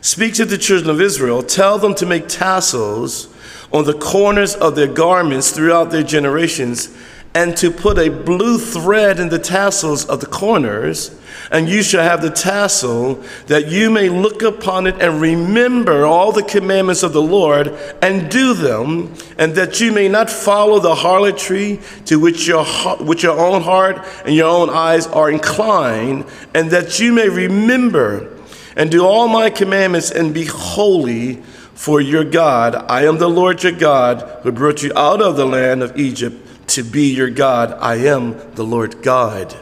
Speak 0.08 0.36
to 0.36 0.46
the 0.46 0.58
children 0.58 0.90
of 0.90 1.02
Israel, 1.02 1.44
tell 1.44 1.78
them 1.78 1.94
to 1.96 2.06
make 2.06 2.30
tassels 2.30 3.28
on 3.74 3.84
the 3.84 3.94
corners 3.94 4.56
of 4.56 4.74
their 4.74 4.88
garments 4.88 5.52
throughout 5.52 5.92
their 5.92 6.02
generations, 6.02 6.96
and 7.36 7.58
to 7.58 7.70
put 7.70 7.98
a 7.98 8.08
blue 8.08 8.58
thread 8.58 9.20
in 9.20 9.28
the 9.28 9.38
tassels 9.38 10.06
of 10.06 10.22
the 10.22 10.26
corners, 10.26 11.12
and 11.52 11.68
you 11.68 11.84
shall 11.84 12.04
have 12.04 12.22
the 12.22 12.30
tassel, 12.30 13.22
that 13.48 13.68
you 13.68 13.90
may 13.90 14.08
look 14.08 14.44
upon 14.44 14.88
it 14.88 14.96
and 15.02 15.20
remember 15.20 16.06
all 16.06 16.32
the 16.32 16.42
commandments 16.42 17.04
of 17.04 17.12
the 17.12 17.22
Lord 17.22 17.78
and 18.02 18.32
do 18.32 18.54
them, 18.54 19.14
and 19.38 19.56
that 19.56 19.82
you 19.82 19.92
may 19.92 20.08
not 20.08 20.30
follow 20.30 20.80
the 20.80 20.96
harlotry 20.96 21.82
to 22.06 22.18
which 22.18 22.48
your, 22.48 22.64
which 23.02 23.24
your 23.24 23.38
own 23.38 23.62
heart 23.62 23.98
and 24.24 24.34
your 24.34 24.48
own 24.48 24.70
eyes 24.70 25.06
are 25.08 25.30
inclined, 25.30 26.24
and 26.56 26.72
that 26.72 26.98
you 26.98 27.12
may 27.12 27.28
remember 27.28 28.37
and 28.78 28.92
do 28.92 29.04
all 29.04 29.28
my 29.28 29.50
commandments 29.50 30.12
and 30.12 30.34
be 30.34 30.46
holy 30.46 31.42
for 31.74 32.00
your 32.00 32.24
God. 32.24 32.76
I 32.76 33.06
am 33.06 33.18
the 33.18 33.28
Lord 33.28 33.64
your 33.64 33.72
God 33.72 34.22
who 34.44 34.52
brought 34.52 34.84
you 34.84 34.94
out 34.96 35.20
of 35.20 35.36
the 35.36 35.48
land 35.48 35.82
of 35.82 35.98
Egypt 35.98 36.70
to 36.70 36.84
be 36.84 37.12
your 37.14 37.32
God. 37.32 37.74
I 37.74 37.96
am 37.96 38.38
the 38.54 38.64
Lord 38.64 39.02
God. 39.02 39.58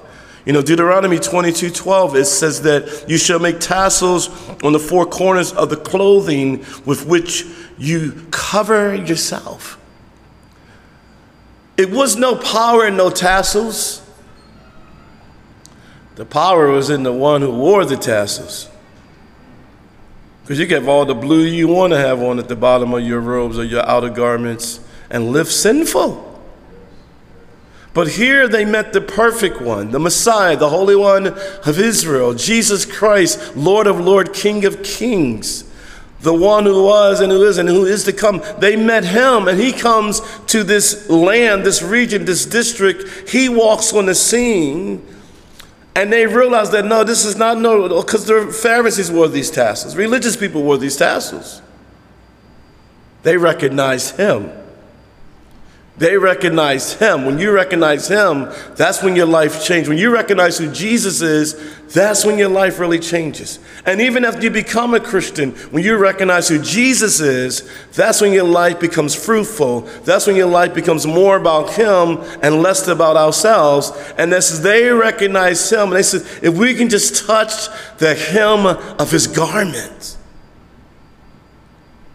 You 0.46 0.52
know, 0.52 0.62
Deuteronomy 0.62 1.18
22 1.18 1.72
12, 1.72 2.16
it 2.18 2.26
says 2.26 2.62
that 2.64 3.06
you 3.10 3.18
shall 3.18 3.40
make 3.40 3.62
tassels 3.62 4.30
on 4.62 4.74
the 4.74 4.80
four 4.80 5.06
corners 5.06 5.54
of 5.54 5.70
the 5.70 5.78
clothing 5.78 6.66
with 6.86 7.06
which 7.08 7.46
you 7.78 8.28
cover 8.32 8.94
yourself. 8.94 9.80
It 11.78 11.90
was 11.90 12.18
no 12.18 12.36
power 12.36 12.86
in 12.86 12.98
no 12.98 13.10
tassels. 13.10 14.02
The 16.16 16.26
power 16.26 16.70
was 16.70 16.90
in 16.90 17.04
the 17.04 17.14
one 17.14 17.42
who 17.42 17.52
wore 17.52 17.86
the 17.86 17.98
tassels. 17.98 18.70
Because 20.46 20.60
you 20.60 20.68
can 20.68 20.76
have 20.76 20.88
all 20.88 21.06
the 21.06 21.16
blue 21.16 21.42
you 21.42 21.68
want 21.68 21.92
to 21.94 21.98
have 21.98 22.22
on 22.22 22.38
at 22.38 22.48
the 22.48 22.56
bottom 22.56 22.94
of 22.94 23.02
your 23.02 23.20
robes 23.20 23.58
or 23.58 23.64
your 23.64 23.84
outer 23.90 24.12
garments 24.12 24.80
and 25.10 25.32
live 25.32 25.52
sinful. 25.52 26.40
But 27.96 28.10
here 28.10 28.48
they 28.48 28.64
met 28.64 28.94
the 28.94 29.02
perfect 29.02 29.60
one, 29.60 29.90
the 29.90 29.98
Messiah, 29.98 30.56
the 30.56 30.70
Holy 30.70 30.96
One 30.96 31.30
of 31.30 31.80
Israel, 31.80 32.36
Jesus 32.36 32.86
Christ, 32.86 33.58
Lord 33.58 33.88
of 33.88 34.00
Lords, 34.00 34.40
King 34.40 34.66
of 34.66 34.84
Kings, 34.84 35.64
the 36.20 36.34
one 36.34 36.66
who 36.66 36.84
was 36.84 37.22
and 37.22 37.32
who 37.32 37.42
is 37.42 37.58
and 37.58 37.68
who 37.68 37.86
is 37.86 38.04
to 38.04 38.14
come. 38.14 38.44
They 38.60 38.76
met 38.76 39.04
him, 39.04 39.48
and 39.48 39.60
he 39.60 39.72
comes 39.72 40.22
to 40.48 40.64
this 40.64 41.10
land, 41.10 41.64
this 41.64 41.82
region, 41.82 42.26
this 42.26 42.46
district. 42.46 43.30
He 43.30 43.50
walks 43.50 43.94
on 43.94 44.06
the 44.06 44.14
scene 44.14 45.04
and 45.96 46.12
they 46.12 46.28
realized 46.28 46.74
that 46.74 46.86
no, 46.86 47.04
this 47.04 47.24
is 47.24 47.38
not 47.38 47.58
no, 47.58 48.02
because 48.02 48.26
the 48.26 48.52
Pharisees 48.52 49.10
wore 49.10 49.30
these 49.30 49.50
tassels. 49.50 49.96
Religious 49.96 50.36
people 50.36 50.62
wore 50.62 50.78
these 50.78 50.98
tassels. 50.98 51.62
They 53.24 53.38
recognized 53.38 54.18
him. 54.18 54.52
They 55.98 56.18
recognize 56.18 56.94
him. 56.94 57.24
When 57.24 57.40
you 57.40 57.52
recognize 57.52 58.10
him, 58.10 58.52
that's 58.76 59.02
when 59.02 59.16
your 59.16 59.28
life 59.28 59.64
changes. 59.64 59.88
When 59.88 59.98
you 59.98 60.14
recognize 60.14 60.58
who 60.58 60.70
Jesus 60.70 61.22
is, 61.22 61.56
that's 61.94 62.26
when 62.26 62.38
your 62.38 62.50
life 62.50 62.80
really 62.80 63.00
changes. 63.00 63.60
And 63.86 64.02
even 64.02 64.26
after 64.26 64.42
you 64.42 64.50
become 64.50 64.94
a 64.94 65.00
Christian, 65.00 65.52
when 65.72 65.86
you 65.86 65.96
recognize 65.96 66.50
who 66.50 66.62
Jesus 66.62 67.22
is, 67.22 67.70
that's 67.94 68.20
when 68.20 68.34
your 68.34 68.44
life 68.44 68.78
becomes 68.78 69.16
fruitful. 69.16 69.82
That's 70.04 70.28
when 70.28 70.36
your 70.36 70.50
life 70.50 70.74
becomes 70.74 71.08
more 71.08 71.38
about 71.38 71.76
him 71.76 72.20
and 72.42 72.62
less 72.62 72.86
about 72.90 73.16
ourselves. 73.16 73.94
And 74.18 74.34
as 74.34 74.62
they 74.62 74.90
recognize 74.90 75.72
him, 75.72 75.92
they 75.92 76.04
said, 76.04 76.24
if 76.44 76.58
we 76.58 76.74
can 76.74 76.90
just 76.90 77.26
touch 77.26 77.70
the 78.00 78.16
hem 78.16 78.66
of 78.66 79.12
his 79.12 79.28
garment, 79.28 80.18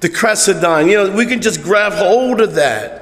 the 0.00 0.10
kraspedon, 0.10 0.90
you 0.90 0.96
know, 0.96 1.16
we 1.16 1.24
can 1.24 1.40
just 1.40 1.62
grab 1.62 1.94
hold 1.94 2.42
of 2.42 2.56
that 2.56 2.99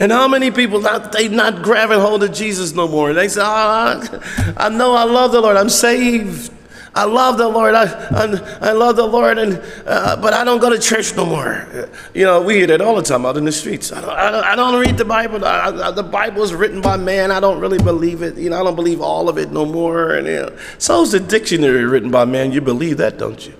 And 0.00 0.12
how 0.12 0.28
many 0.28 0.50
people 0.50 0.80
not 0.80 1.10
they 1.12 1.28
not 1.28 1.62
grabbing 1.62 1.98
hold 1.98 2.22
of 2.22 2.32
Jesus 2.32 2.72
no 2.72 2.86
more? 2.86 3.12
They 3.12 3.28
say, 3.28 3.40
oh, 3.42 4.54
I 4.56 4.68
know 4.68 4.94
I 4.94 5.04
love 5.04 5.32
the 5.32 5.40
Lord. 5.40 5.56
I'm 5.56 5.68
saved. 5.68 6.52
I 6.94 7.04
love 7.04 7.38
the 7.38 7.48
Lord. 7.48 7.74
I, 7.74 7.84
I, 7.84 8.68
I 8.70 8.72
love 8.72 8.96
the 8.96 9.06
Lord, 9.06 9.38
and 9.38 9.62
uh, 9.86 10.16
but 10.16 10.32
I 10.34 10.42
don't 10.42 10.60
go 10.60 10.70
to 10.70 10.78
church 10.78 11.14
no 11.14 11.26
more. 11.26 11.88
You 12.14 12.24
know, 12.24 12.42
we 12.42 12.54
hear 12.56 12.66
that 12.68 12.80
all 12.80 12.96
the 12.96 13.02
time 13.02 13.24
out 13.26 13.36
in 13.36 13.44
the 13.44 13.52
streets. 13.52 13.92
I 13.92 14.00
don't, 14.00 14.10
I 14.10 14.30
don't, 14.30 14.44
I 14.44 14.56
don't 14.56 14.80
read 14.80 14.96
the 14.96 15.04
Bible. 15.04 15.44
I, 15.44 15.90
the 15.90 16.02
Bible 16.02 16.42
is 16.42 16.54
written 16.54 16.80
by 16.80 16.96
man. 16.96 17.30
I 17.30 17.40
don't 17.40 17.60
really 17.60 17.78
believe 17.78 18.22
it. 18.22 18.36
You 18.36 18.50
know, 18.50 18.60
I 18.60 18.64
don't 18.64 18.74
believe 18.74 19.00
all 19.00 19.28
of 19.28 19.38
it 19.38 19.52
no 19.52 19.64
more. 19.64 20.14
And 20.14 20.26
you 20.26 20.36
know, 20.36 20.58
so 20.78 21.02
is 21.02 21.12
the 21.12 21.20
dictionary 21.20 21.84
written 21.84 22.10
by 22.10 22.24
man. 22.24 22.50
You 22.52 22.60
believe 22.60 22.96
that, 22.96 23.18
don't 23.18 23.46
you? 23.46 23.54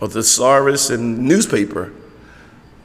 Or 0.00 0.08
the 0.08 0.14
thesaurus 0.14 0.90
and 0.90 1.18
newspaper. 1.20 1.92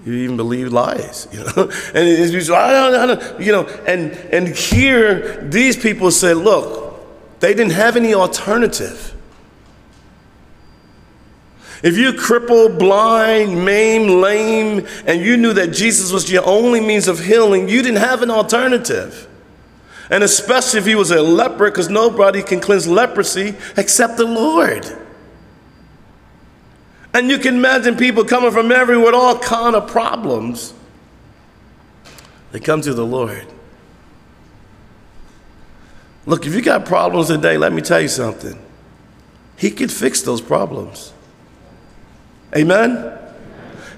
You 0.05 0.13
even 0.13 0.35
believe 0.35 0.73
lies, 0.73 1.27
you 1.31 1.39
know. 1.39 1.71
And 1.93 2.07
it's, 2.07 2.49
I 2.49 2.71
don't, 2.71 2.95
I 2.95 3.05
don't, 3.05 3.41
you 3.41 3.51
know. 3.51 3.65
And 3.87 4.11
and 4.11 4.47
here, 4.49 5.41
these 5.41 5.77
people 5.77 6.11
said, 6.11 6.37
look, 6.37 6.99
they 7.39 7.53
didn't 7.53 7.73
have 7.73 7.95
any 7.95 8.13
alternative. 8.13 9.13
If 11.83 11.97
you're 11.97 12.13
crippled, 12.13 12.79
blind, 12.79 13.65
maimed, 13.65 14.09
lame, 14.09 14.87
and 15.05 15.21
you 15.21 15.35
knew 15.35 15.51
that 15.53 15.73
Jesus 15.73 16.13
was 16.13 16.31
your 16.31 16.45
only 16.45 16.79
means 16.79 17.09
of 17.09 17.19
healing, 17.19 17.67
you 17.67 17.81
didn't 17.81 17.97
have 17.97 18.21
an 18.21 18.31
alternative. 18.31 19.27
And 20.09 20.23
especially 20.23 20.79
if 20.79 20.85
he 20.85 20.95
was 20.95 21.11
a 21.11 21.21
leper, 21.21 21.69
because 21.69 21.89
nobody 21.89 22.41
can 22.41 22.61
cleanse 22.61 22.87
leprosy 22.87 23.55
except 23.75 24.15
the 24.15 24.25
Lord. 24.25 24.85
And 27.13 27.29
you 27.29 27.37
can 27.37 27.55
imagine 27.55 27.95
people 27.95 28.23
coming 28.25 28.51
from 28.51 28.71
everywhere 28.71 29.05
with 29.05 29.15
all 29.15 29.37
kind 29.37 29.75
of 29.75 29.87
problems. 29.87 30.73
They 32.51 32.59
come 32.59 32.81
to 32.81 32.93
the 32.93 33.05
Lord. 33.05 33.45
Look, 36.25 36.47
if 36.47 36.53
you 36.53 36.61
got 36.61 36.85
problems 36.85 37.27
today, 37.27 37.57
let 37.57 37.73
me 37.73 37.81
tell 37.81 38.01
you 38.01 38.07
something. 38.07 38.59
He 39.57 39.69
can 39.71 39.89
fix 39.89 40.21
those 40.21 40.41
problems. 40.41 41.13
Amen? 42.55 43.19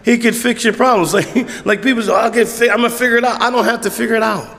He 0.04 0.17
could 0.17 0.36
fix 0.36 0.63
your 0.63 0.73
problems. 0.73 1.13
Like, 1.13 1.65
like 1.65 1.82
people 1.82 2.04
say, 2.04 2.13
I'll 2.13 2.32
get 2.32 2.47
fi- 2.47 2.69
I'm 2.69 2.80
going 2.80 2.91
to 2.91 2.97
figure 2.97 3.17
it 3.17 3.23
out. 3.23 3.41
I 3.41 3.49
don't 3.49 3.65
have 3.65 3.82
to 3.82 3.91
figure 3.91 4.15
it 4.15 4.23
out. 4.23 4.54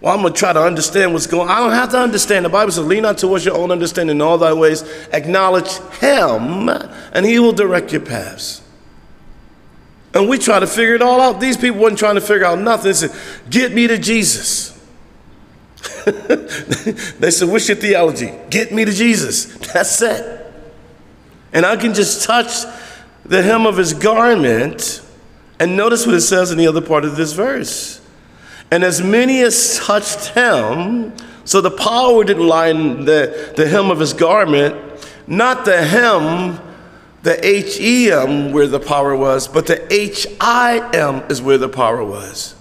Well, 0.00 0.14
I'm 0.14 0.22
going 0.22 0.32
to 0.32 0.38
try 0.38 0.52
to 0.52 0.62
understand 0.62 1.12
what's 1.12 1.26
going 1.26 1.48
on. 1.48 1.54
I 1.54 1.58
don't 1.60 1.72
have 1.72 1.90
to 1.90 1.98
understand. 1.98 2.46
The 2.46 2.48
Bible 2.48 2.72
says, 2.72 2.86
lean 2.86 3.02
not 3.02 3.18
towards 3.18 3.44
your 3.44 3.56
own 3.56 3.70
understanding 3.70 4.16
in 4.16 4.22
all 4.22 4.38
thy 4.38 4.54
ways. 4.54 4.82
Acknowledge 5.12 5.70
him, 5.98 6.70
and 6.70 7.26
he 7.26 7.38
will 7.38 7.52
direct 7.52 7.92
your 7.92 8.00
paths. 8.00 8.62
And 10.14 10.28
we 10.28 10.38
try 10.38 10.58
to 10.58 10.66
figure 10.66 10.94
it 10.94 11.02
all 11.02 11.20
out. 11.20 11.38
These 11.38 11.58
people 11.58 11.80
weren't 11.80 11.98
trying 11.98 12.14
to 12.14 12.20
figure 12.20 12.46
out 12.46 12.58
nothing. 12.58 12.84
They 12.84 12.92
said, 12.94 13.14
get 13.50 13.72
me 13.72 13.86
to 13.86 13.98
Jesus. 13.98 14.70
they 16.06 17.30
said, 17.30 17.48
what's 17.48 17.68
your 17.68 17.76
theology? 17.76 18.32
Get 18.48 18.72
me 18.72 18.84
to 18.86 18.92
Jesus. 18.92 19.44
That's 19.72 20.00
it. 20.00 20.52
And 21.52 21.66
I 21.66 21.76
can 21.76 21.94
just 21.94 22.24
touch 22.24 22.64
the 23.24 23.42
hem 23.42 23.66
of 23.66 23.76
his 23.76 23.92
garment. 23.92 25.02
And 25.58 25.76
notice 25.76 26.06
what 26.06 26.14
it 26.14 26.22
says 26.22 26.50
in 26.50 26.58
the 26.58 26.66
other 26.66 26.80
part 26.80 27.04
of 27.04 27.16
this 27.16 27.34
verse. 27.34 27.99
And 28.70 28.84
as 28.84 29.02
many 29.02 29.42
as 29.42 29.78
touched 29.78 30.28
him, 30.28 31.12
so 31.44 31.60
the 31.60 31.70
power 31.70 32.22
didn't 32.22 32.46
lie 32.46 32.68
in 32.68 33.04
the, 33.04 33.52
the 33.56 33.66
hem 33.66 33.90
of 33.90 33.98
his 33.98 34.12
garment, 34.12 34.76
not 35.26 35.64
the 35.64 35.84
hem, 35.84 36.60
the 37.22 37.44
H 37.44 37.80
E 37.80 38.12
M 38.12 38.52
where 38.52 38.68
the 38.68 38.80
power 38.80 39.16
was, 39.16 39.48
but 39.48 39.66
the 39.66 39.92
H 39.92 40.26
I 40.40 40.88
M 40.94 41.24
is 41.28 41.42
where 41.42 41.58
the 41.58 41.68
power 41.68 42.04
was. 42.04 42.54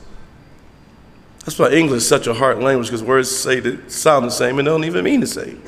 That's 1.45 1.57
why 1.57 1.69
English 1.69 1.99
is 1.99 2.07
such 2.07 2.27
a 2.27 2.33
hard 2.33 2.59
language 2.59 2.87
because 2.87 3.03
words 3.03 3.29
say 3.29 3.59
that 3.59 3.91
sound 3.91 4.25
the 4.25 4.31
same 4.31 4.59
and 4.59 4.65
don't 4.65 4.83
even 4.83 5.03
mean 5.03 5.19
the 5.19 5.27
same. 5.27 5.61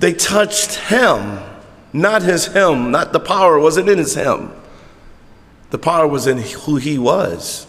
They 0.00 0.12
touched 0.12 0.74
him, 0.74 1.40
not 1.92 2.22
his 2.22 2.46
him, 2.46 2.90
not 2.90 3.12
the 3.12 3.20
power 3.20 3.58
wasn't 3.58 3.88
in 3.88 3.98
his 3.98 4.14
him. 4.14 4.52
The 5.70 5.78
power 5.78 6.06
was 6.06 6.26
in 6.26 6.38
who 6.38 6.76
he 6.76 6.98
was. 6.98 7.67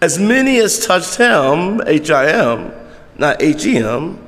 As 0.00 0.18
many 0.18 0.58
as 0.58 0.86
touched 0.86 1.16
him, 1.16 1.82
H 1.86 2.10
I 2.10 2.30
M, 2.30 2.72
not 3.18 3.42
H 3.42 3.66
E 3.66 3.78
M, 3.78 4.18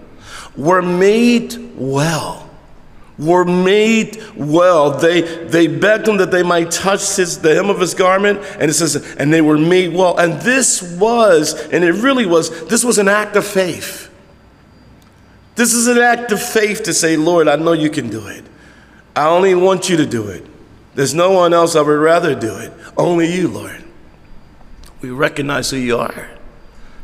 were 0.56 0.82
made 0.82 1.56
well. 1.76 2.50
Were 3.18 3.44
made 3.44 4.22
well. 4.35 4.90
They 4.90 5.20
they 5.46 5.66
begged 5.66 6.08
him 6.08 6.16
that 6.16 6.30
they 6.30 6.42
might 6.42 6.70
touch 6.70 7.16
his, 7.16 7.38
the 7.40 7.54
hem 7.54 7.70
of 7.70 7.78
his 7.80 7.94
garment, 7.94 8.40
and 8.58 8.70
it 8.70 8.74
says, 8.74 8.96
and 9.16 9.32
they 9.32 9.40
were 9.40 9.58
made 9.58 9.94
well. 9.94 10.18
And 10.18 10.40
this 10.40 10.82
was, 10.98 11.54
and 11.68 11.85
it 11.85 11.92
really 11.92 12.26
was, 12.26 12.66
this 12.68 12.85
was 12.85 12.98
an 12.98 13.08
act 13.08 13.37
of 13.37 13.46
faith. 13.46 14.11
This 15.54 15.74
is 15.74 15.87
an 15.87 15.98
act 15.98 16.32
of 16.32 16.42
faith 16.42 16.82
to 16.85 16.94
say, 16.94 17.16
Lord, 17.16 17.48
I 17.48 17.56
know 17.56 17.72
you 17.72 17.90
can 17.90 18.08
do 18.08 18.26
it. 18.26 18.44
I 19.14 19.28
only 19.28 19.54
want 19.54 19.90
you 19.90 19.98
to 19.98 20.06
do 20.06 20.28
it. 20.28 20.44
There's 20.94 21.14
no 21.14 21.32
one 21.32 21.52
else 21.52 21.76
I 21.76 21.82
would 21.82 21.92
rather 21.92 22.35
do 22.35 22.56
it. 22.56 22.72
Only 22.96 23.32
you, 23.32 23.48
Lord. 23.48 23.82
We 25.03 25.11
recognize 25.11 25.71
who 25.71 25.77
you 25.77 25.99
are. 25.99 26.31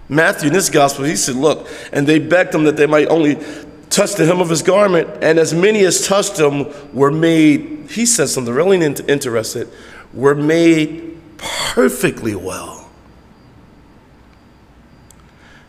Matthew, 0.08 0.48
in 0.48 0.54
this 0.54 0.70
gospel, 0.70 1.04
he 1.04 1.16
said, 1.16 1.34
Look, 1.34 1.68
and 1.92 2.06
they 2.06 2.18
begged 2.18 2.54
him 2.54 2.64
that 2.64 2.76
they 2.76 2.86
might 2.86 3.08
only 3.08 3.36
touch 3.90 4.14
the 4.14 4.24
hem 4.24 4.40
of 4.40 4.48
his 4.48 4.62
garment, 4.62 5.08
and 5.20 5.38
as 5.38 5.52
many 5.52 5.84
as 5.84 6.06
touched 6.06 6.38
him 6.38 6.66
were 6.94 7.10
made, 7.10 7.90
he 7.90 8.06
said 8.06 8.28
something 8.28 8.54
really 8.54 8.82
interesting, 8.84 9.68
were 10.14 10.34
made 10.34 11.18
perfectly 11.36 12.34
well. 12.34 12.77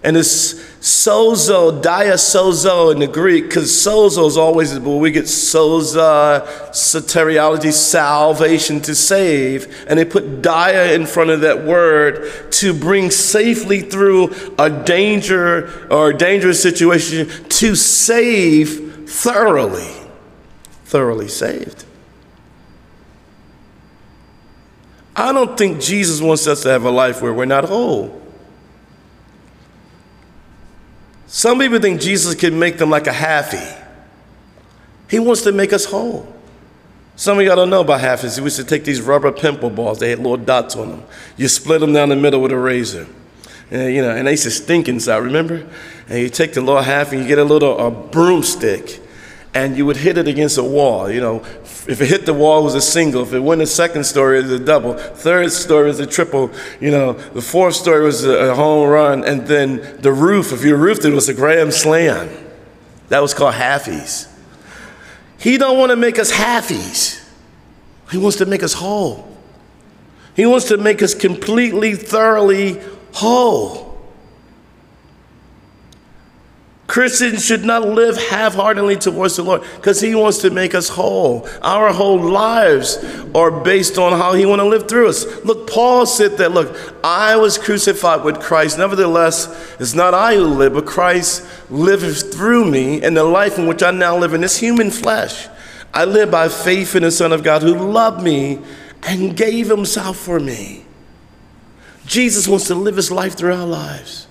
And 0.01 0.15
it's 0.15 0.53
sozo, 0.79 1.81
dia 1.81 2.13
sozo 2.13 2.93
in 2.93 2.99
the 2.99 3.07
Greek, 3.07 3.45
because 3.45 3.69
sozo 3.69 4.27
is 4.27 4.37
always 4.37 4.79
where 4.79 4.95
we 4.95 5.11
get 5.11 5.25
soza, 5.25 6.47
soteriology, 6.69 7.73
salvation 7.73 8.79
to 8.81 8.95
save. 8.95 9.85
And 9.89 9.99
they 9.99 10.05
put 10.05 10.41
dia 10.41 10.93
in 10.93 11.05
front 11.05 11.31
of 11.31 11.41
that 11.41 11.65
word 11.65 12.51
to 12.53 12.73
bring 12.73 13.11
safely 13.11 13.81
through 13.81 14.33
a 14.57 14.69
danger 14.69 15.87
or 15.91 16.11
a 16.11 16.17
dangerous 16.17 16.61
situation 16.61 17.27
to 17.49 17.75
save 17.75 19.09
thoroughly. 19.09 19.93
Thoroughly 20.85 21.27
saved. 21.27 21.83
I 25.13 25.33
don't 25.33 25.57
think 25.57 25.81
Jesus 25.81 26.21
wants 26.21 26.47
us 26.47 26.63
to 26.63 26.69
have 26.69 26.85
a 26.85 26.89
life 26.89 27.21
where 27.21 27.33
we're 27.33 27.43
not 27.43 27.65
whole. 27.65 28.28
Some 31.29 31.59
people 31.59 31.79
think 31.79 32.01
Jesus 32.01 32.33
can 32.33 32.57
make 32.57 32.79
them 32.79 32.89
like 32.89 33.05
a 33.05 33.11
halfie. 33.11 33.85
He 35.07 35.19
wants 35.19 35.43
to 35.43 35.51
make 35.51 35.71
us 35.71 35.85
whole. 35.85 36.27
Some 37.15 37.37
of 37.37 37.45
y'all 37.45 37.55
don't 37.55 37.69
know 37.69 37.81
about 37.81 38.01
halfies. 38.01 38.39
We 38.39 38.45
used 38.45 38.57
to 38.57 38.63
take 38.63 38.83
these 38.83 38.99
rubber 38.99 39.31
pimple 39.31 39.69
balls. 39.69 39.99
They 39.99 40.09
had 40.09 40.17
little 40.17 40.37
dots 40.37 40.75
on 40.75 40.89
them. 40.89 41.03
You 41.37 41.47
split 41.47 41.81
them 41.81 41.93
down 41.93 42.09
the 42.09 42.15
middle 42.15 42.41
with 42.41 42.51
a 42.51 42.57
razor. 42.57 43.07
And, 43.69 43.93
you 43.93 44.01
know, 44.01 44.09
and 44.09 44.25
they 44.25 44.31
used 44.31 44.43
to 44.43 44.51
stink 44.51 44.89
inside, 44.89 45.17
remember? 45.17 45.67
And 46.07 46.19
you 46.19 46.29
take 46.29 46.53
the 46.53 46.61
little 46.61 46.81
half 46.81 47.11
and 47.11 47.21
you 47.21 47.27
get 47.27 47.37
a 47.37 47.43
little 47.43 47.77
a 47.77 47.91
broomstick 47.91 48.99
and 49.59 49.77
you 49.77 49.85
would 49.85 49.97
hit 49.97 50.17
it 50.17 50.27
against 50.27 50.57
a 50.57 50.63
wall. 50.63 51.11
You 51.11 51.19
know, 51.19 51.43
if 51.63 52.01
it 52.01 52.07
hit 52.07 52.25
the 52.25 52.33
wall, 52.33 52.61
it 52.61 52.63
was 52.63 52.75
a 52.75 52.81
single. 52.81 53.23
If 53.23 53.33
it 53.33 53.39
went 53.39 53.61
a 53.61 53.67
second 53.67 54.05
story, 54.05 54.39
it 54.39 54.43
was 54.43 54.51
a 54.51 54.59
double. 54.59 54.93
Third 54.93 55.51
story 55.51 55.87
was 55.87 55.99
a 55.99 56.05
triple. 56.05 56.51
You 56.79 56.91
know, 56.91 57.13
the 57.13 57.41
fourth 57.41 57.75
story 57.75 58.03
was 58.03 58.25
a 58.25 58.55
home 58.55 58.87
run. 58.89 59.25
And 59.25 59.45
then 59.45 59.97
the 60.01 60.13
roof, 60.13 60.53
if 60.53 60.63
you 60.63 60.75
roofed 60.75 61.03
it, 61.03 61.11
was 61.11 61.27
a 61.27 61.33
grand 61.33 61.73
slam. 61.73 62.29
That 63.09 63.21
was 63.21 63.33
called 63.33 63.55
halfies. 63.55 64.31
He 65.37 65.57
don't 65.57 65.77
want 65.77 65.89
to 65.89 65.95
make 65.95 66.19
us 66.19 66.31
halfies. 66.31 67.27
He 68.11 68.17
wants 68.17 68.37
to 68.37 68.45
make 68.45 68.63
us 68.63 68.73
whole. 68.73 69.37
He 70.35 70.45
wants 70.45 70.69
to 70.69 70.77
make 70.77 71.03
us 71.03 71.13
completely, 71.13 71.95
thoroughly 71.95 72.81
whole. 73.13 73.88
Christians 76.89 77.45
should 77.45 77.63
not 77.63 77.87
live 77.87 78.17
half 78.17 78.55
heartedly 78.55 78.95
towards 78.95 79.35
the 79.35 79.43
Lord 79.43 79.61
because 79.75 80.01
He 80.01 80.15
wants 80.15 80.39
to 80.39 80.49
make 80.49 80.73
us 80.73 80.89
whole. 80.89 81.47
Our 81.61 81.93
whole 81.93 82.19
lives 82.19 82.97
are 83.35 83.51
based 83.51 83.99
on 83.99 84.13
how 84.13 84.33
He 84.33 84.47
wants 84.47 84.63
to 84.63 84.67
live 84.67 84.89
through 84.89 85.09
us. 85.09 85.45
Look, 85.45 85.69
Paul 85.69 86.07
said 86.07 86.37
that, 86.37 86.51
look, 86.51 86.75
I 87.03 87.35
was 87.35 87.59
crucified 87.59 88.23
with 88.23 88.41
Christ. 88.41 88.79
Nevertheless, 88.79 89.75
it's 89.79 89.93
not 89.93 90.15
I 90.15 90.33
who 90.33 90.47
live, 90.47 90.73
but 90.73 90.87
Christ 90.87 91.47
lives 91.69 92.23
through 92.23 92.65
me 92.65 93.03
in 93.03 93.13
the 93.13 93.23
life 93.23 93.59
in 93.59 93.67
which 93.67 93.83
I 93.83 93.91
now 93.91 94.17
live 94.17 94.33
in 94.33 94.41
this 94.41 94.57
human 94.57 94.89
flesh. 94.89 95.47
I 95.93 96.05
live 96.05 96.31
by 96.31 96.49
faith 96.49 96.95
in 96.95 97.03
the 97.03 97.11
Son 97.11 97.31
of 97.31 97.43
God 97.43 97.61
who 97.61 97.75
loved 97.75 98.23
me 98.23 98.61
and 99.03 99.37
gave 99.37 99.69
Himself 99.69 100.17
for 100.17 100.39
me. 100.39 100.85
Jesus 102.07 102.47
wants 102.47 102.65
to 102.65 102.73
live 102.73 102.95
His 102.95 103.11
life 103.11 103.37
through 103.37 103.53
our 103.53 103.67
lives 103.67 104.25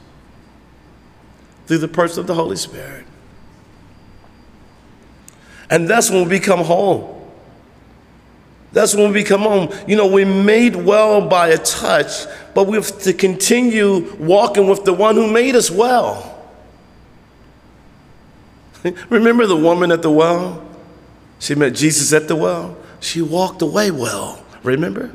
through 1.68 1.78
the 1.78 1.86
person 1.86 2.20
of 2.20 2.26
the 2.26 2.34
Holy 2.34 2.56
Spirit. 2.56 3.04
And 5.70 5.86
that's 5.86 6.10
when 6.10 6.24
we 6.24 6.38
become 6.38 6.60
whole. 6.60 7.14
That's 8.72 8.94
when 8.94 9.12
we 9.12 9.22
become 9.22 9.42
home. 9.42 9.70
You 9.86 9.96
know, 9.96 10.06
we're 10.06 10.26
made 10.26 10.74
well 10.74 11.26
by 11.28 11.48
a 11.48 11.58
touch, 11.58 12.26
but 12.54 12.66
we 12.66 12.76
have 12.76 12.98
to 13.02 13.12
continue 13.12 14.14
walking 14.16 14.66
with 14.66 14.84
the 14.84 14.94
one 14.94 15.14
who 15.14 15.30
made 15.30 15.54
us 15.54 15.70
well. 15.70 16.42
Remember 19.10 19.46
the 19.46 19.56
woman 19.56 19.92
at 19.92 20.00
the 20.00 20.10
well? 20.10 20.66
She 21.38 21.54
met 21.54 21.74
Jesus 21.74 22.14
at 22.14 22.28
the 22.28 22.36
well. 22.36 22.78
She 23.00 23.20
walked 23.20 23.60
away 23.60 23.90
well. 23.90 24.42
Remember? 24.62 25.12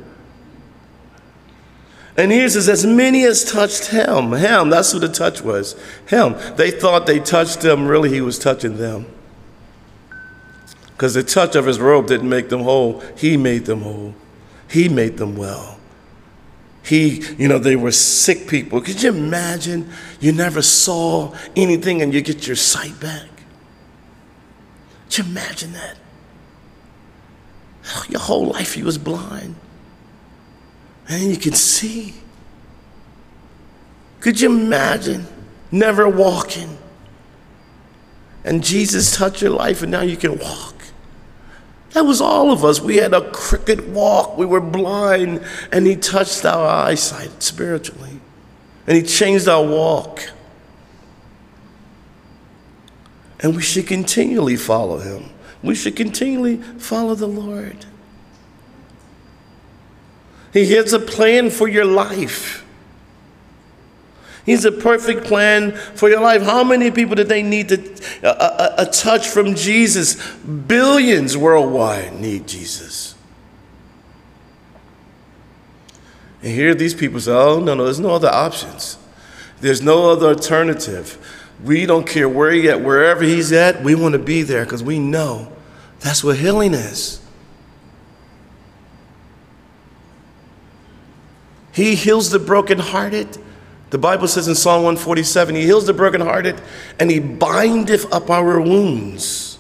And 2.16 2.32
here 2.32 2.48
says, 2.48 2.70
as 2.70 2.86
many 2.86 3.24
as 3.24 3.44
touched 3.44 3.88
him, 3.88 4.34
him, 4.34 4.70
that's 4.70 4.92
who 4.92 5.00
the 5.00 5.10
touch 5.10 5.42
was, 5.42 5.76
him. 6.08 6.36
They 6.58 6.70
thought 6.70 7.08
they 7.08 7.20
touched 7.20 7.64
him, 7.64 7.88
really, 7.88 8.10
he 8.10 8.22
was 8.22 8.38
touching 8.38 8.78
them. 8.78 9.08
Because 10.92 11.16
the 11.16 11.24
touch 11.24 11.56
of 11.56 11.66
his 11.66 11.80
robe 11.80 12.08
didn't 12.08 12.30
make 12.30 12.50
them 12.50 12.62
whole, 12.62 13.00
he 13.18 13.36
made 13.36 13.66
them 13.66 13.82
whole. 13.82 14.14
He 14.70 14.90
made 14.90 15.18
them 15.18 15.36
well. 15.36 15.80
He, 16.84 17.22
you 17.38 17.48
know, 17.48 17.58
they 17.58 17.76
were 17.76 17.92
sick 17.92 18.48
people. 18.48 18.82
Could 18.82 19.02
you 19.02 19.10
imagine 19.10 19.90
you 20.20 20.34
never 20.34 20.62
saw 20.62 21.34
anything 21.56 22.02
and 22.02 22.14
you 22.14 22.22
get 22.22 22.46
your 22.46 22.56
sight 22.56 23.00
back? 23.00 23.30
Could 25.06 25.18
you 25.18 25.24
imagine 25.24 25.74
that? 25.74 25.98
Your 28.10 28.20
whole 28.20 28.48
life 28.48 28.78
you 28.78 28.86
was 28.86 28.98
blind. 28.98 29.56
And 31.14 31.30
you 31.30 31.38
can 31.38 31.54
see. 31.54 32.16
Could 34.20 34.42
you 34.42 34.52
imagine 34.52 35.28
never 35.72 36.10
walking? 36.10 36.78
And 38.44 38.64
Jesus 38.64 39.16
touched 39.16 39.42
your 39.42 39.52
life 39.52 39.84
and 39.84 39.92
now 39.92 40.02
you 40.02 40.18
can 40.18 40.40
walk. 40.40 40.74
That 41.92 42.06
was 42.06 42.20
all 42.20 42.52
of 42.52 42.66
us. 42.66 42.82
We 42.82 42.98
had 42.98 43.14
a 43.14 43.30
crooked 43.30 43.94
walk. 43.94 44.40
We 44.40 44.48
were 44.48 44.60
blind. 44.60 45.44
And 45.72 45.86
He 45.86 45.96
touched 45.96 46.44
our 46.46 46.68
eyesight 46.68 47.44
spiritually. 47.44 48.20
And 48.88 48.98
He 48.98 49.04
changed 49.04 49.48
our 49.48 49.64
walk. 49.64 50.32
And 53.40 53.56
we 53.56 53.62
should 53.62 53.86
continually 53.86 54.56
follow 54.56 54.98
Him. 54.98 55.30
We 55.62 55.76
should 55.76 55.96
continually 55.96 56.58
follow 56.58 57.14
the 57.14 57.28
Lord. 57.28 57.86
He 60.54 60.72
has 60.74 60.94
a 60.94 61.00
plan 61.00 61.50
for 61.50 61.68
your 61.68 61.84
life. 61.84 62.64
He's 64.46 64.66
a 64.66 64.72
perfect 64.72 65.24
plan 65.24 65.72
for 65.72 66.10
your 66.10 66.22
life. 66.22 66.44
How 66.44 66.64
many 66.64 66.92
people 66.92 67.16
did 67.16 67.30
they 67.30 67.42
need 67.42 67.70
to, 67.70 67.96
a, 68.24 68.28
a, 68.28 68.76
a 68.80 68.86
touch 68.86 69.30
from 69.30 69.56
Jesus? 69.56 70.16
Billions 70.42 71.36
worldwide 71.36 72.20
need 72.20 72.48
Jesus. 72.48 73.16
And 76.42 76.52
here 76.52 76.76
these 76.76 76.94
people 76.94 77.22
say, 77.22 77.32
oh, 77.32 77.60
no, 77.62 77.74
no, 77.74 77.86
there's 77.86 78.02
no 78.02 78.12
other 78.12 78.30
options. 78.30 78.98
There's 79.62 79.82
no 79.82 80.12
other 80.12 80.28
alternative. 80.28 81.18
We 81.64 81.86
don't 81.86 82.06
care 82.06 82.28
where 82.28 82.52
he 82.52 82.68
at, 82.70 82.82
wherever 82.82 83.24
he's 83.24 83.54
at, 83.54 83.82
we 83.82 83.96
want 83.96 84.12
to 84.12 84.20
be 84.20 84.42
there 84.42 84.66
because 84.66 84.84
we 84.84 85.00
know 85.00 85.54
that's 86.02 86.22
what 86.22 86.38
healing 86.38 86.74
is. 86.74 87.23
He 91.74 91.96
heals 91.96 92.30
the 92.30 92.40
brokenhearted. 92.40 93.38
The 93.90 93.98
Bible 93.98 94.28
says 94.28 94.48
in 94.48 94.56
Psalm 94.56 94.84
147, 94.84 95.56
He 95.56 95.64
heals 95.64 95.86
the 95.86 95.94
brokenhearted 95.94 96.62
and 97.00 97.12
He 97.12 97.20
bindeth 97.20 98.12
up 98.14 98.30
our 98.30 98.62
wounds. 98.62 99.58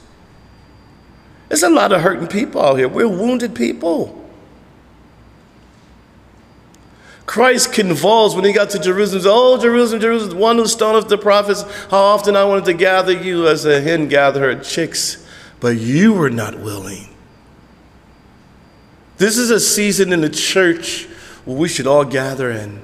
There's 1.50 1.64
a 1.64 1.70
lot 1.70 1.92
of 1.92 2.02
hurting 2.02 2.28
people 2.28 2.62
out 2.62 2.78
here. 2.78 2.88
We're 2.88 3.08
wounded 3.08 3.54
people. 3.54 4.20
Christ 7.26 7.74
convulsed 7.74 8.36
when 8.36 8.46
he 8.46 8.54
got 8.54 8.70
to 8.72 8.80
Jerusalem. 8.80 9.24
Oh, 9.26 9.60
Jerusalem, 9.60 10.02
Jerusalem, 10.02 10.38
one 10.38 10.58
who 10.58 10.64
stoneth 10.64 11.08
the 11.08 11.18
prophets. 11.18 11.64
How 11.90 11.98
often 11.98 12.36
I 12.36 12.44
wanted 12.44 12.66
to 12.66 12.74
gather 12.74 13.12
you 13.12 13.48
as 13.48 13.66
a 13.66 13.82
hen 13.82 14.08
gather 14.08 14.40
her 14.42 14.62
chicks, 14.62 15.26
but 15.60 15.78
you 15.78 16.14
were 16.14 16.30
not 16.30 16.60
willing. 16.60 17.10
This 19.18 19.38
is 19.38 19.52
a 19.52 19.60
season 19.60 20.12
in 20.12 20.22
the 20.22 20.30
church 20.30 21.08
we 21.46 21.68
should 21.68 21.88
all 21.88 22.06
gather 22.06 22.52
in. 22.52 22.82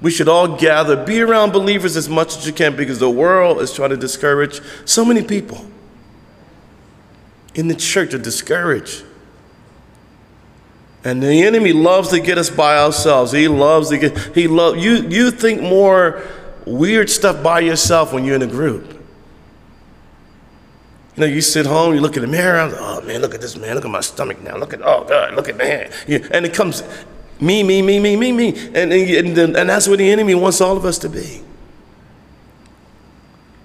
We 0.00 0.10
should 0.10 0.28
all 0.28 0.56
gather, 0.56 0.96
be 0.96 1.20
around 1.20 1.52
believers 1.52 1.96
as 1.96 2.08
much 2.08 2.36
as 2.36 2.46
you 2.46 2.52
can 2.52 2.74
because 2.74 2.98
the 2.98 3.10
world 3.10 3.60
is 3.60 3.72
trying 3.72 3.90
to 3.90 3.96
discourage 3.96 4.60
so 4.84 5.04
many 5.04 5.22
people 5.22 5.64
in 7.54 7.68
the 7.68 7.74
church 7.74 8.14
are 8.14 8.18
discouraged. 8.18 9.04
And 11.04 11.22
the 11.22 11.42
enemy 11.42 11.72
loves 11.72 12.10
to 12.10 12.20
get 12.20 12.38
us 12.38 12.48
by 12.48 12.78
ourselves. 12.78 13.32
He 13.32 13.48
loves 13.48 13.90
to 13.90 13.98
get, 13.98 14.16
he 14.34 14.46
love, 14.46 14.78
you, 14.78 15.08
you 15.08 15.30
think 15.30 15.60
more 15.60 16.22
weird 16.64 17.10
stuff 17.10 17.42
by 17.42 17.60
yourself 17.60 18.12
when 18.12 18.24
you're 18.24 18.36
in 18.36 18.42
a 18.42 18.46
group. 18.46 18.92
You 21.16 21.20
know, 21.20 21.26
you 21.26 21.40
sit 21.40 21.66
home, 21.66 21.94
you 21.94 22.00
look 22.00 22.16
in 22.16 22.22
the 22.22 22.28
mirror, 22.28 22.70
oh 22.72 23.00
man, 23.02 23.20
look 23.20 23.34
at 23.34 23.40
this 23.40 23.56
man, 23.56 23.74
look 23.74 23.84
at 23.84 23.90
my 23.90 24.00
stomach 24.00 24.40
now, 24.42 24.56
look 24.56 24.72
at, 24.72 24.80
oh 24.82 25.04
God, 25.04 25.34
look 25.34 25.48
at 25.48 25.56
man. 25.56 25.90
Yeah, 26.06 26.26
and 26.30 26.46
it 26.46 26.54
comes, 26.54 26.82
me, 27.42 27.64
me, 27.64 27.82
me, 27.82 27.98
me, 27.98 28.14
me, 28.14 28.30
me. 28.30 28.48
And, 28.72 28.92
and, 28.92 29.38
and 29.38 29.68
that's 29.68 29.88
what 29.88 29.98
the 29.98 30.08
enemy 30.08 30.34
wants 30.36 30.60
all 30.60 30.76
of 30.76 30.84
us 30.84 30.96
to 30.98 31.08
be. 31.08 31.42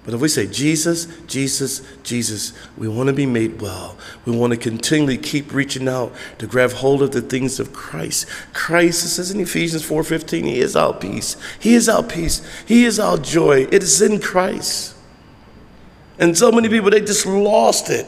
But 0.04 0.14
if 0.14 0.20
we 0.20 0.28
say 0.28 0.46
Jesus, 0.48 1.06
Jesus, 1.26 1.82
Jesus, 2.02 2.54
we 2.76 2.88
want 2.88 3.08
to 3.08 3.12
be 3.12 3.26
made 3.26 3.60
well. 3.60 3.96
We 4.24 4.36
want 4.36 4.52
to 4.52 4.56
continually 4.56 5.16
keep 5.16 5.52
reaching 5.52 5.86
out 5.86 6.12
to 6.38 6.46
grab 6.46 6.72
hold 6.72 7.02
of 7.02 7.12
the 7.12 7.20
things 7.20 7.60
of 7.60 7.72
Christ. 7.72 8.26
Christ, 8.52 9.04
it 9.04 9.08
says 9.10 9.30
in 9.30 9.38
Ephesians 9.38 9.86
4:15, 9.86 10.44
He 10.44 10.60
is 10.60 10.74
our 10.74 10.94
peace. 10.94 11.36
He 11.60 11.74
is 11.74 11.88
our 11.88 12.02
peace. 12.02 12.42
He 12.66 12.84
is 12.84 12.98
our 12.98 13.18
joy. 13.18 13.68
It 13.70 13.82
is 13.82 14.02
in 14.02 14.18
Christ. 14.18 14.96
And 16.18 16.36
so 16.36 16.50
many 16.50 16.68
people, 16.68 16.90
they 16.90 17.00
just 17.00 17.26
lost 17.26 17.90
it. 17.90 18.06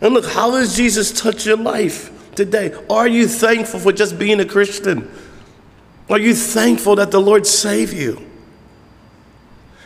And 0.00 0.14
look, 0.14 0.26
how 0.26 0.50
does 0.50 0.76
Jesus 0.76 1.18
touch 1.18 1.46
your 1.46 1.56
life 1.56 2.12
today? 2.44 2.74
Are 2.88 3.06
you 3.06 3.28
thankful 3.28 3.78
for 3.78 3.92
just 3.92 4.18
being 4.18 4.40
a 4.40 4.44
Christian? 4.44 5.10
Are 6.08 6.18
you 6.18 6.34
thankful 6.34 6.96
that 6.96 7.10
the 7.10 7.20
Lord 7.20 7.46
saved 7.46 7.92
you? 7.92 8.26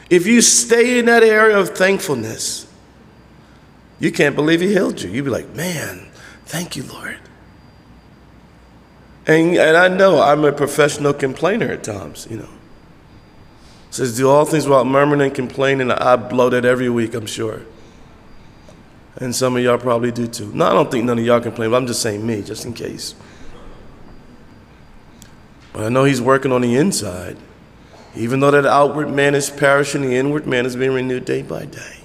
If 0.09 0.27
you 0.27 0.41
stay 0.41 0.99
in 0.99 1.07
that 1.07 1.23
area 1.23 1.59
of 1.59 1.71
thankfulness, 1.71 2.67
you 3.99 4.13
can't 4.13 4.37
believe 4.37 4.61
He 4.61 4.69
healed 4.69 5.03
you. 5.03 5.11
You'd 5.11 5.25
be 5.25 5.31
like, 5.31 5.49
man, 5.55 6.09
thank 6.45 6.77
you, 6.77 6.85
Lord. 6.85 7.19
And, 9.27 9.57
and 9.57 9.77
I 9.77 9.89
know 9.89 10.23
I'm 10.23 10.45
a 10.45 10.53
professional 10.53 11.13
complainer 11.13 11.73
at 11.73 11.83
times, 11.83 12.29
you 12.31 12.37
know. 12.37 12.49
It 13.89 13.95
says, 13.95 14.17
do 14.17 14.29
all 14.29 14.45
things 14.45 14.67
without 14.67 14.87
murmuring 14.87 15.23
and 15.23 15.35
complaining. 15.35 15.91
I 15.91 16.17
blow 16.17 16.51
that 16.51 16.65
every 16.65 16.91
week, 16.91 17.15
I'm 17.15 17.27
sure. 17.27 17.63
And 19.17 19.35
some 19.35 19.57
of 19.57 19.63
y'all 19.63 19.79
probably 19.79 20.11
do 20.11 20.27
too. 20.27 20.51
No, 20.53 20.67
I 20.67 20.73
don't 20.73 20.91
think 20.91 21.05
none 21.05 21.19
of 21.19 21.25
y'all 21.25 21.41
complain, 21.41 21.71
but 21.71 21.77
I'm 21.77 21.87
just 21.87 22.03
saying 22.03 22.27
me, 22.27 22.43
just 22.43 22.65
in 22.65 22.73
case. 22.73 23.15
But 25.73 25.85
I 25.85 25.89
know 25.89 26.05
He's 26.05 26.21
working 26.21 26.53
on 26.53 26.63
the 26.63 26.77
inside. 26.77 27.37
Even 28.17 28.41
though 28.41 28.51
that 28.51 28.67
outward 28.67 29.11
man 29.11 29.35
is 29.35 29.51
perishing, 29.51 30.03
the 30.03 30.17
inward 30.17 30.47
man 30.47 30.67
is 30.67 30.77
being 30.77 30.93
renewed 30.93 31.25
day 31.25 31.43
by 31.43 31.65
day. 31.65 31.99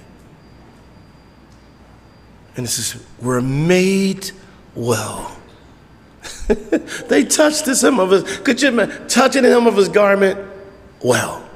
And 2.56 2.66
it 2.66 2.68
says, 2.68 3.02
We're 3.20 3.40
made 3.40 4.30
well. 4.74 5.36
they 7.08 7.24
touched 7.24 7.64
this 7.64 7.82
hem 7.82 8.00
of 8.00 8.10
his, 8.10 8.38
could 8.38 8.60
you 8.60 8.68
imagine, 8.68 9.08
touching 9.08 9.42
the 9.42 9.50
hem 9.50 9.66
of 9.66 9.76
his 9.76 9.88
garment? 9.88 10.38
Well. 11.02 11.48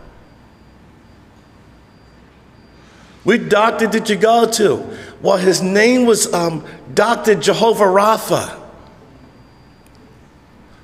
Which 3.24 3.48
doctor 3.48 3.86
did 3.86 4.08
you 4.08 4.16
go 4.16 4.48
to? 4.52 4.96
Well, 5.24 5.38
his 5.38 5.62
name 5.62 6.04
was 6.04 6.30
um, 6.34 6.66
Dr. 6.92 7.34
Jehovah 7.34 7.84
Rapha. 7.84 8.60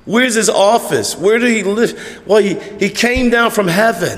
Where's 0.05 0.33
his 0.33 0.49
office? 0.49 1.15
Where 1.15 1.37
did 1.37 1.55
he 1.55 1.61
live? 1.61 2.23
Well, 2.25 2.41
he, 2.41 2.55
he 2.79 2.89
came 2.89 3.29
down 3.29 3.51
from 3.51 3.67
heaven 3.67 4.17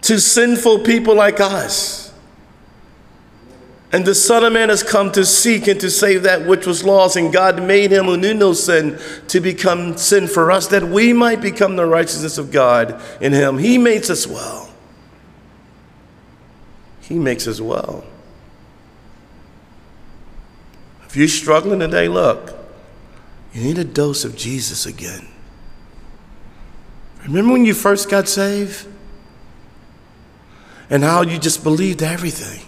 to 0.00 0.18
sinful 0.18 0.78
people 0.78 1.14
like 1.14 1.38
us. 1.38 2.10
And 3.92 4.06
the 4.06 4.14
Son 4.14 4.42
of 4.42 4.54
Man 4.54 4.70
has 4.70 4.82
come 4.82 5.12
to 5.12 5.26
seek 5.26 5.68
and 5.68 5.78
to 5.82 5.90
save 5.90 6.22
that 6.22 6.46
which 6.46 6.66
was 6.66 6.84
lost. 6.84 7.16
And 7.16 7.30
God 7.30 7.62
made 7.62 7.92
him 7.92 8.06
who 8.06 8.16
knew 8.16 8.32
no 8.32 8.54
sin 8.54 8.98
to 9.28 9.40
become 9.40 9.98
sin 9.98 10.26
for 10.26 10.50
us, 10.50 10.68
that 10.68 10.84
we 10.84 11.12
might 11.12 11.42
become 11.42 11.76
the 11.76 11.84
righteousness 11.84 12.38
of 12.38 12.50
God 12.50 12.98
in 13.20 13.34
him. 13.34 13.58
He 13.58 13.76
makes 13.76 14.08
us 14.08 14.26
well. 14.26 14.65
He 17.08 17.14
makes 17.14 17.46
us 17.46 17.60
well. 17.60 18.04
If 21.06 21.16
you're 21.16 21.28
struggling 21.28 21.78
today, 21.78 22.08
look. 22.08 22.54
You 23.52 23.62
need 23.62 23.78
a 23.78 23.84
dose 23.84 24.24
of 24.24 24.36
Jesus 24.36 24.86
again. 24.86 25.26
Remember 27.24 27.52
when 27.52 27.64
you 27.64 27.74
first 27.74 28.10
got 28.10 28.28
saved? 28.28 28.86
And 30.90 31.02
how 31.02 31.22
you 31.22 31.38
just 31.38 31.62
believed 31.62 32.02
everything. 32.02 32.66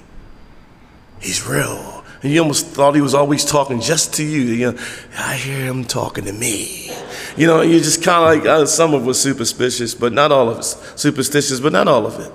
He's 1.20 1.46
real. 1.46 2.04
And 2.22 2.32
you 2.32 2.40
almost 2.40 2.66
thought 2.66 2.94
he 2.94 3.00
was 3.00 3.14
always 3.14 3.44
talking 3.44 3.80
just 3.80 4.14
to 4.14 4.24
you. 4.24 4.40
You 4.40 4.72
know, 4.72 4.78
I 5.16 5.34
hear 5.34 5.66
him 5.66 5.84
talking 5.84 6.24
to 6.24 6.32
me. 6.32 6.90
You 7.36 7.46
know, 7.46 7.60
you're 7.60 7.80
just 7.80 8.02
kind 8.02 8.38
of 8.38 8.44
like, 8.44 8.48
uh, 8.48 8.66
some 8.66 8.94
of 8.94 9.06
us 9.06 9.20
superstitious, 9.20 9.94
but 9.94 10.12
not 10.12 10.32
all 10.32 10.48
of 10.48 10.58
us. 10.58 10.92
Superstitious, 11.00 11.60
but 11.60 11.72
not 11.72 11.86
all 11.86 12.06
of 12.06 12.18
it. 12.18 12.32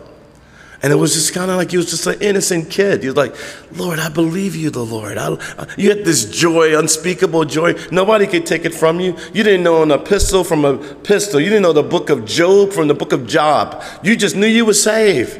And 0.84 0.91
it 0.91 0.98
was 0.98 1.13
just 1.13 1.34
kind 1.34 1.50
of 1.50 1.56
like 1.56 1.72
he 1.72 1.78
was 1.78 1.89
just 1.89 2.06
an 2.08 2.22
innocent 2.22 2.69
kid. 2.69 3.04
He 3.04 3.08
was 3.08 3.15
like, 3.15 3.34
Lord, 3.78 4.00
I 4.00 4.10
believe 4.10 4.54
you, 4.54 4.69
the 4.69 4.84
Lord. 4.84 5.17
I, 5.17 5.38
you 5.78 5.89
had 5.89 6.04
this 6.04 6.26
joy, 6.26 6.78
unspeakable 6.78 7.46
joy. 7.46 7.76
Nobody 7.89 8.28
could 8.28 8.46
take 8.46 8.65
it 8.65 8.76
from 8.76 9.00
you. 9.00 9.15
You 9.34 9.43
didn't 9.43 9.63
know 9.63 9.82
an 9.82 9.91
epistle 9.91 10.43
from 10.43 10.65
a 10.65 10.78
pistol. 10.78 11.39
You 11.39 11.48
didn't 11.48 11.64
know 11.64 11.72
the 11.72 11.84
book 11.84 12.10
of 12.10 12.26
Job 12.26 12.74
from 12.74 12.89
the 12.89 12.93
book 12.93 13.14
of 13.14 13.26
Job. 13.26 13.82
You 14.03 14.18
just 14.18 14.36
knew 14.36 14.45
you 14.45 14.66
were 14.66 14.74
saved. 14.74 15.39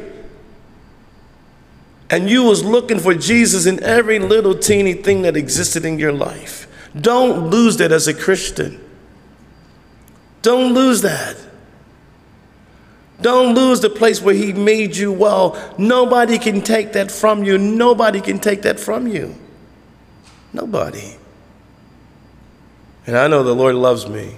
And 2.10 2.30
you 2.30 2.44
was 2.44 2.64
looking 2.64 3.00
for 3.00 3.14
Jesus 3.14 3.66
in 3.66 3.84
every 3.84 4.20
little 4.20 4.58
teeny 4.58 4.94
thing 4.94 5.24
that 5.24 5.36
existed 5.36 5.84
in 5.84 6.00
your 6.00 6.14
life. 6.14 6.68
Don't 7.00 7.50
lose 7.50 7.76
that 7.78 7.92
as 7.92 8.08
a 8.08 8.14
Christian. 8.14 8.80
Don't 10.42 10.74
lose 10.74 11.02
that. 11.02 11.36
Don't 13.24 13.56
lose 13.56 13.80
the 13.80 13.90
place 13.90 14.22
where 14.22 14.36
He 14.36 14.54
made 14.54 14.96
you 14.96 15.12
well. 15.12 15.58
Nobody 15.80 16.38
can 16.38 16.62
take 16.62 16.94
that 16.94 17.10
from 17.10 17.44
you. 17.44 17.58
Nobody 17.58 18.22
can 18.22 18.40
take 18.40 18.62
that 18.62 18.80
from 18.80 19.08
you. 19.08 19.36
Nobody. 20.54 21.16
And 23.08 23.18
I 23.18 23.28
know 23.28 23.42
the 23.42 23.56
Lord 23.56 23.76
loves 23.76 24.08
me. 24.08 24.36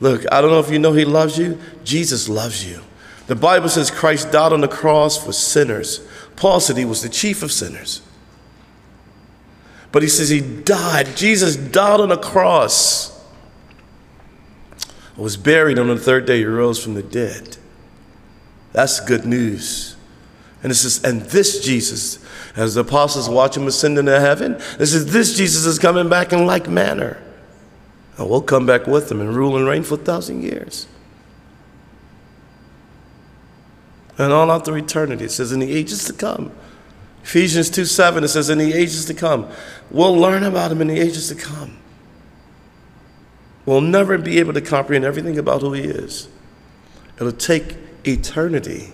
Look, 0.00 0.24
I 0.32 0.40
don't 0.40 0.50
know 0.50 0.58
if 0.58 0.70
you 0.70 0.80
know 0.80 0.92
He 0.92 1.04
loves 1.04 1.38
you. 1.38 1.60
Jesus 1.84 2.28
loves 2.28 2.68
you. 2.68 2.82
The 3.28 3.36
Bible 3.36 3.68
says 3.68 3.90
Christ 3.90 4.32
died 4.32 4.52
on 4.52 4.60
the 4.60 4.68
cross 4.68 5.22
for 5.22 5.32
sinners. 5.32 6.06
Paul 6.36 6.60
said 6.60 6.76
he 6.76 6.84
was 6.84 7.02
the 7.02 7.08
chief 7.08 7.42
of 7.42 7.52
sinners. 7.52 8.02
But 9.92 10.02
he 10.02 10.08
says 10.08 10.28
he 10.28 10.40
died. 10.40 11.16
Jesus 11.16 11.56
died 11.56 12.00
on 12.00 12.08
the 12.08 12.16
cross. 12.16 13.10
Was 15.16 15.36
buried 15.36 15.78
on 15.78 15.88
the 15.88 15.98
third 15.98 16.26
day, 16.26 16.38
he 16.38 16.44
rose 16.44 16.82
from 16.82 16.94
the 16.94 17.02
dead. 17.02 17.58
That's 18.72 19.00
good 19.00 19.24
news. 19.24 19.96
And 20.62 20.70
this 20.70 20.84
is, 20.84 21.02
and 21.02 21.22
this 21.22 21.60
Jesus, 21.60 22.24
as 22.56 22.74
the 22.74 22.82
apostles 22.82 23.28
watch 23.28 23.56
him 23.56 23.66
ascend 23.66 23.98
into 23.98 24.18
heaven, 24.18 24.52
this 24.78 24.94
is 24.94 25.12
this 25.12 25.36
Jesus 25.36 25.66
is 25.66 25.78
coming 25.78 26.08
back 26.08 26.32
in 26.32 26.46
like 26.46 26.68
manner. 26.68 27.20
And 28.16 28.28
we'll 28.30 28.42
come 28.42 28.66
back 28.66 28.86
with 28.86 29.10
him 29.10 29.20
and 29.20 29.34
rule 29.34 29.56
and 29.56 29.66
reign 29.66 29.82
for 29.82 29.94
a 29.94 29.98
thousand 29.98 30.42
years. 30.42 30.86
And 34.18 34.32
all 34.32 34.50
out 34.50 34.64
through 34.64 34.76
eternity, 34.76 35.24
it 35.24 35.30
says, 35.30 35.52
in 35.52 35.60
the 35.60 35.72
ages 35.72 36.04
to 36.04 36.12
come. 36.12 36.52
Ephesians 37.24 37.70
2 37.70 37.84
7, 37.84 38.22
it 38.22 38.28
says, 38.28 38.50
in 38.50 38.58
the 38.58 38.72
ages 38.72 39.06
to 39.06 39.14
come. 39.14 39.48
We'll 39.90 40.16
learn 40.16 40.44
about 40.44 40.70
him 40.70 40.80
in 40.80 40.88
the 40.88 41.00
ages 41.00 41.28
to 41.28 41.34
come. 41.34 41.78
We'll 43.64 43.80
never 43.80 44.18
be 44.18 44.38
able 44.38 44.52
to 44.52 44.60
comprehend 44.60 45.04
everything 45.04 45.38
about 45.38 45.62
who 45.62 45.72
he 45.72 45.82
is. 45.82 46.28
It'll 47.16 47.32
take 47.32 47.76
eternity. 48.04 48.92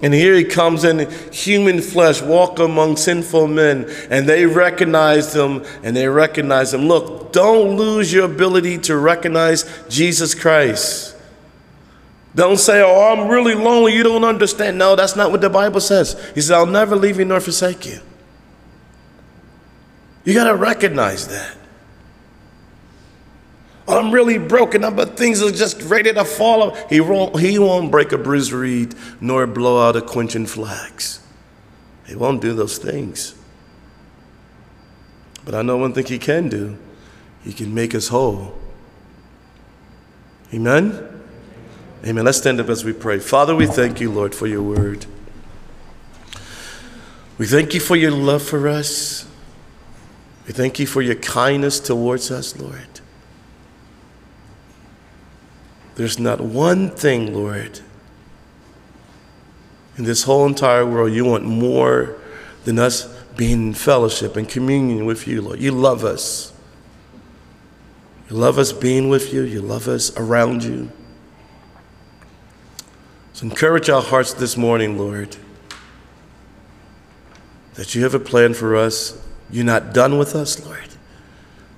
And 0.00 0.14
here 0.14 0.34
he 0.34 0.44
comes 0.44 0.84
in 0.84 1.10
human 1.32 1.80
flesh, 1.80 2.22
walk 2.22 2.60
among 2.60 2.96
sinful 2.96 3.48
men, 3.48 3.90
and 4.10 4.28
they 4.28 4.46
recognize 4.46 5.34
him 5.34 5.64
and 5.82 5.96
they 5.96 6.06
recognize 6.06 6.72
him. 6.72 6.86
Look, 6.86 7.32
don't 7.32 7.76
lose 7.76 8.12
your 8.12 8.24
ability 8.26 8.78
to 8.78 8.96
recognize 8.96 9.64
Jesus 9.88 10.36
Christ. 10.36 11.16
Don't 12.34 12.58
say, 12.58 12.80
Oh, 12.80 13.12
I'm 13.12 13.28
really 13.28 13.54
lonely, 13.54 13.96
you 13.96 14.04
don't 14.04 14.22
understand. 14.22 14.78
No, 14.78 14.94
that's 14.94 15.16
not 15.16 15.32
what 15.32 15.40
the 15.40 15.50
Bible 15.50 15.80
says. 15.80 16.12
He 16.34 16.40
says, 16.40 16.52
I'll 16.52 16.66
never 16.66 16.94
leave 16.94 17.18
you 17.18 17.24
nor 17.24 17.40
forsake 17.40 17.84
you. 17.84 17.98
You 20.24 20.34
got 20.34 20.44
to 20.44 20.54
recognize 20.54 21.26
that. 21.28 21.57
I'm 23.88 24.12
really 24.12 24.36
broken 24.36 24.84
up, 24.84 24.96
but 24.96 25.16
things 25.16 25.42
are 25.42 25.50
just 25.50 25.80
ready 25.82 26.12
to 26.12 26.24
fall. 26.24 26.74
He 26.88 27.00
won't, 27.00 27.40
he 27.40 27.58
won't 27.58 27.90
break 27.90 28.12
a 28.12 28.18
bruised 28.18 28.52
reed 28.52 28.94
nor 29.20 29.46
blow 29.46 29.86
out 29.86 29.96
a 29.96 30.02
quenching 30.02 30.46
flax. 30.46 31.24
He 32.06 32.14
won't 32.14 32.42
do 32.42 32.54
those 32.54 32.78
things. 32.78 33.34
But 35.44 35.54
I 35.54 35.62
know 35.62 35.78
one 35.78 35.94
thing 35.94 36.04
he 36.04 36.18
can 36.18 36.48
do 36.48 36.76
he 37.44 37.52
can 37.54 37.72
make 37.72 37.94
us 37.94 38.08
whole. 38.08 38.54
Amen? 40.52 41.22
Amen. 42.04 42.24
Let's 42.24 42.38
stand 42.38 42.60
up 42.60 42.68
as 42.68 42.84
we 42.84 42.92
pray. 42.92 43.18
Father, 43.18 43.56
we 43.56 43.66
thank 43.66 44.00
you, 44.00 44.10
Lord, 44.10 44.34
for 44.34 44.46
your 44.46 44.62
word. 44.62 45.06
We 47.38 47.46
thank 47.46 47.72
you 47.72 47.80
for 47.80 47.96
your 47.96 48.10
love 48.10 48.42
for 48.42 48.68
us. 48.68 49.26
We 50.46 50.52
thank 50.52 50.78
you 50.78 50.86
for 50.86 51.00
your 51.00 51.14
kindness 51.14 51.80
towards 51.80 52.30
us, 52.30 52.58
Lord. 52.58 53.00
There's 55.98 56.20
not 56.20 56.40
one 56.40 56.90
thing, 56.90 57.34
Lord, 57.34 57.80
in 59.96 60.04
this 60.04 60.22
whole 60.22 60.46
entire 60.46 60.86
world 60.86 61.12
you 61.12 61.24
want 61.24 61.44
more 61.44 62.16
than 62.64 62.78
us 62.78 63.12
being 63.36 63.68
in 63.68 63.74
fellowship 63.74 64.36
and 64.36 64.48
communion 64.48 65.06
with 65.06 65.26
you, 65.26 65.42
Lord. 65.42 65.58
You 65.58 65.72
love 65.72 66.04
us. 66.04 66.52
You 68.30 68.36
love 68.36 68.58
us 68.58 68.72
being 68.72 69.08
with 69.08 69.32
you, 69.32 69.42
you 69.42 69.60
love 69.60 69.88
us 69.88 70.16
around 70.16 70.62
you. 70.62 70.92
So 73.32 73.46
encourage 73.46 73.90
our 73.90 74.02
hearts 74.02 74.32
this 74.32 74.56
morning, 74.56 74.96
Lord, 74.98 75.36
that 77.74 77.96
you 77.96 78.04
have 78.04 78.14
a 78.14 78.20
plan 78.20 78.54
for 78.54 78.76
us. 78.76 79.20
You're 79.50 79.64
not 79.64 79.94
done 79.94 80.16
with 80.16 80.36
us, 80.36 80.64
Lord. 80.64 80.90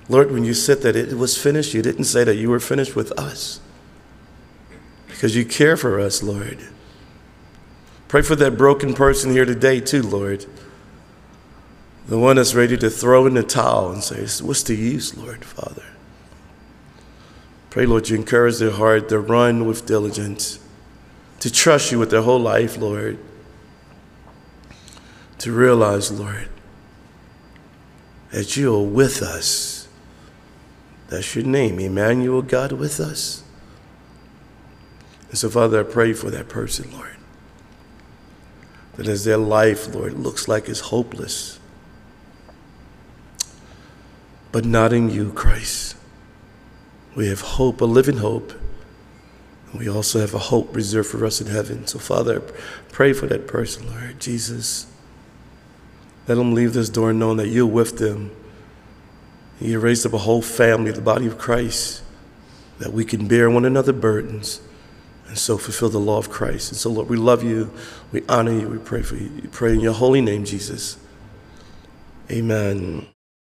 Lord, 0.09 0.31
when 0.31 0.43
you 0.43 0.53
said 0.53 0.83
that 0.83 0.95
it 0.95 1.17
was 1.17 1.35
finished, 1.35 1.73
you 1.73 1.81
didn't 1.81 2.03
say 2.03 2.23
that 2.23 2.35
you 2.35 2.51
were 2.51 2.59
finished 2.59 2.95
with 2.95 3.11
us 3.17 3.61
because 5.21 5.35
you 5.35 5.45
care 5.45 5.77
for 5.77 5.99
us, 5.99 6.23
Lord. 6.23 6.57
Pray 8.07 8.23
for 8.23 8.35
that 8.37 8.57
broken 8.57 8.95
person 8.95 9.31
here 9.31 9.45
today, 9.45 9.79
too, 9.79 10.01
Lord. 10.01 10.47
The 12.07 12.17
one 12.17 12.37
that's 12.37 12.55
ready 12.55 12.75
to 12.77 12.89
throw 12.89 13.27
in 13.27 13.35
the 13.35 13.43
towel 13.43 13.91
and 13.91 14.03
say, 14.03 14.25
What's 14.43 14.63
the 14.63 14.73
use, 14.73 15.15
Lord, 15.15 15.45
Father? 15.45 15.83
Pray, 17.69 17.85
Lord, 17.85 18.09
you 18.09 18.15
encourage 18.15 18.57
their 18.57 18.71
heart 18.71 19.09
to 19.09 19.19
run 19.19 19.67
with 19.67 19.85
diligence, 19.85 20.59
to 21.41 21.51
trust 21.51 21.91
you 21.91 21.99
with 21.99 22.09
their 22.09 22.23
whole 22.23 22.41
life, 22.41 22.79
Lord. 22.79 23.19
To 25.37 25.51
realize, 25.51 26.11
Lord, 26.11 26.49
that 28.31 28.57
you 28.57 28.75
are 28.75 28.83
with 28.83 29.21
us. 29.21 29.87
That's 31.09 31.35
your 31.35 31.45
name, 31.45 31.77
Emmanuel, 31.79 32.41
God 32.41 32.71
with 32.71 32.99
us. 32.99 33.40
And 35.31 35.37
so, 35.37 35.49
Father, 35.49 35.79
I 35.79 35.83
pray 35.83 36.11
for 36.11 36.29
that 36.29 36.49
person, 36.49 36.91
Lord. 36.91 37.15
That 38.95 39.07
as 39.07 39.23
their 39.23 39.37
life, 39.37 39.95
Lord, 39.95 40.19
looks 40.19 40.49
like 40.49 40.67
it's 40.67 40.81
hopeless, 40.81 41.57
but 44.51 44.65
not 44.65 44.91
in 44.91 45.09
you, 45.09 45.31
Christ. 45.31 45.95
We 47.15 47.29
have 47.29 47.39
hope, 47.39 47.79
a 47.79 47.85
living 47.85 48.17
hope. 48.17 48.51
And 49.71 49.79
we 49.79 49.87
also 49.87 50.19
have 50.19 50.33
a 50.33 50.39
hope 50.39 50.75
reserved 50.75 51.07
for 51.09 51.25
us 51.25 51.39
in 51.39 51.47
heaven. 51.47 51.87
So, 51.87 51.97
Father, 51.97 52.41
I 52.41 52.51
pray 52.91 53.13
for 53.13 53.27
that 53.27 53.47
person, 53.47 53.87
Lord 53.87 54.19
Jesus. 54.19 54.85
Let 56.27 56.35
them 56.35 56.53
leave 56.53 56.73
this 56.73 56.89
door 56.89 57.13
knowing 57.13 57.37
that 57.37 57.47
you're 57.47 57.65
with 57.65 57.99
them. 57.99 58.31
You 59.61 59.79
raised 59.79 60.05
up 60.05 60.11
a 60.11 60.17
whole 60.17 60.41
family, 60.41 60.91
the 60.91 60.99
body 60.99 61.27
of 61.27 61.37
Christ, 61.37 62.03
that 62.79 62.91
we 62.91 63.05
can 63.05 63.29
bear 63.29 63.49
one 63.49 63.63
another 63.63 63.93
burdens 63.93 64.59
and 65.31 65.39
so 65.39 65.57
fulfill 65.57 65.87
the 65.87 65.97
law 65.97 66.17
of 66.17 66.29
Christ. 66.29 66.73
And 66.73 66.77
so, 66.77 66.89
Lord, 66.89 67.07
we 67.07 67.15
love 67.15 67.41
you. 67.41 67.71
We 68.11 68.21
honor 68.27 68.51
you. 68.51 68.67
We 68.67 68.79
pray 68.79 69.01
for 69.01 69.15
you. 69.15 69.31
We 69.41 69.47
pray 69.47 69.71
in 69.73 69.79
your 69.79 69.93
holy 69.93 70.19
name, 70.19 70.43
Jesus. 70.43 70.97
Amen. 72.29 73.07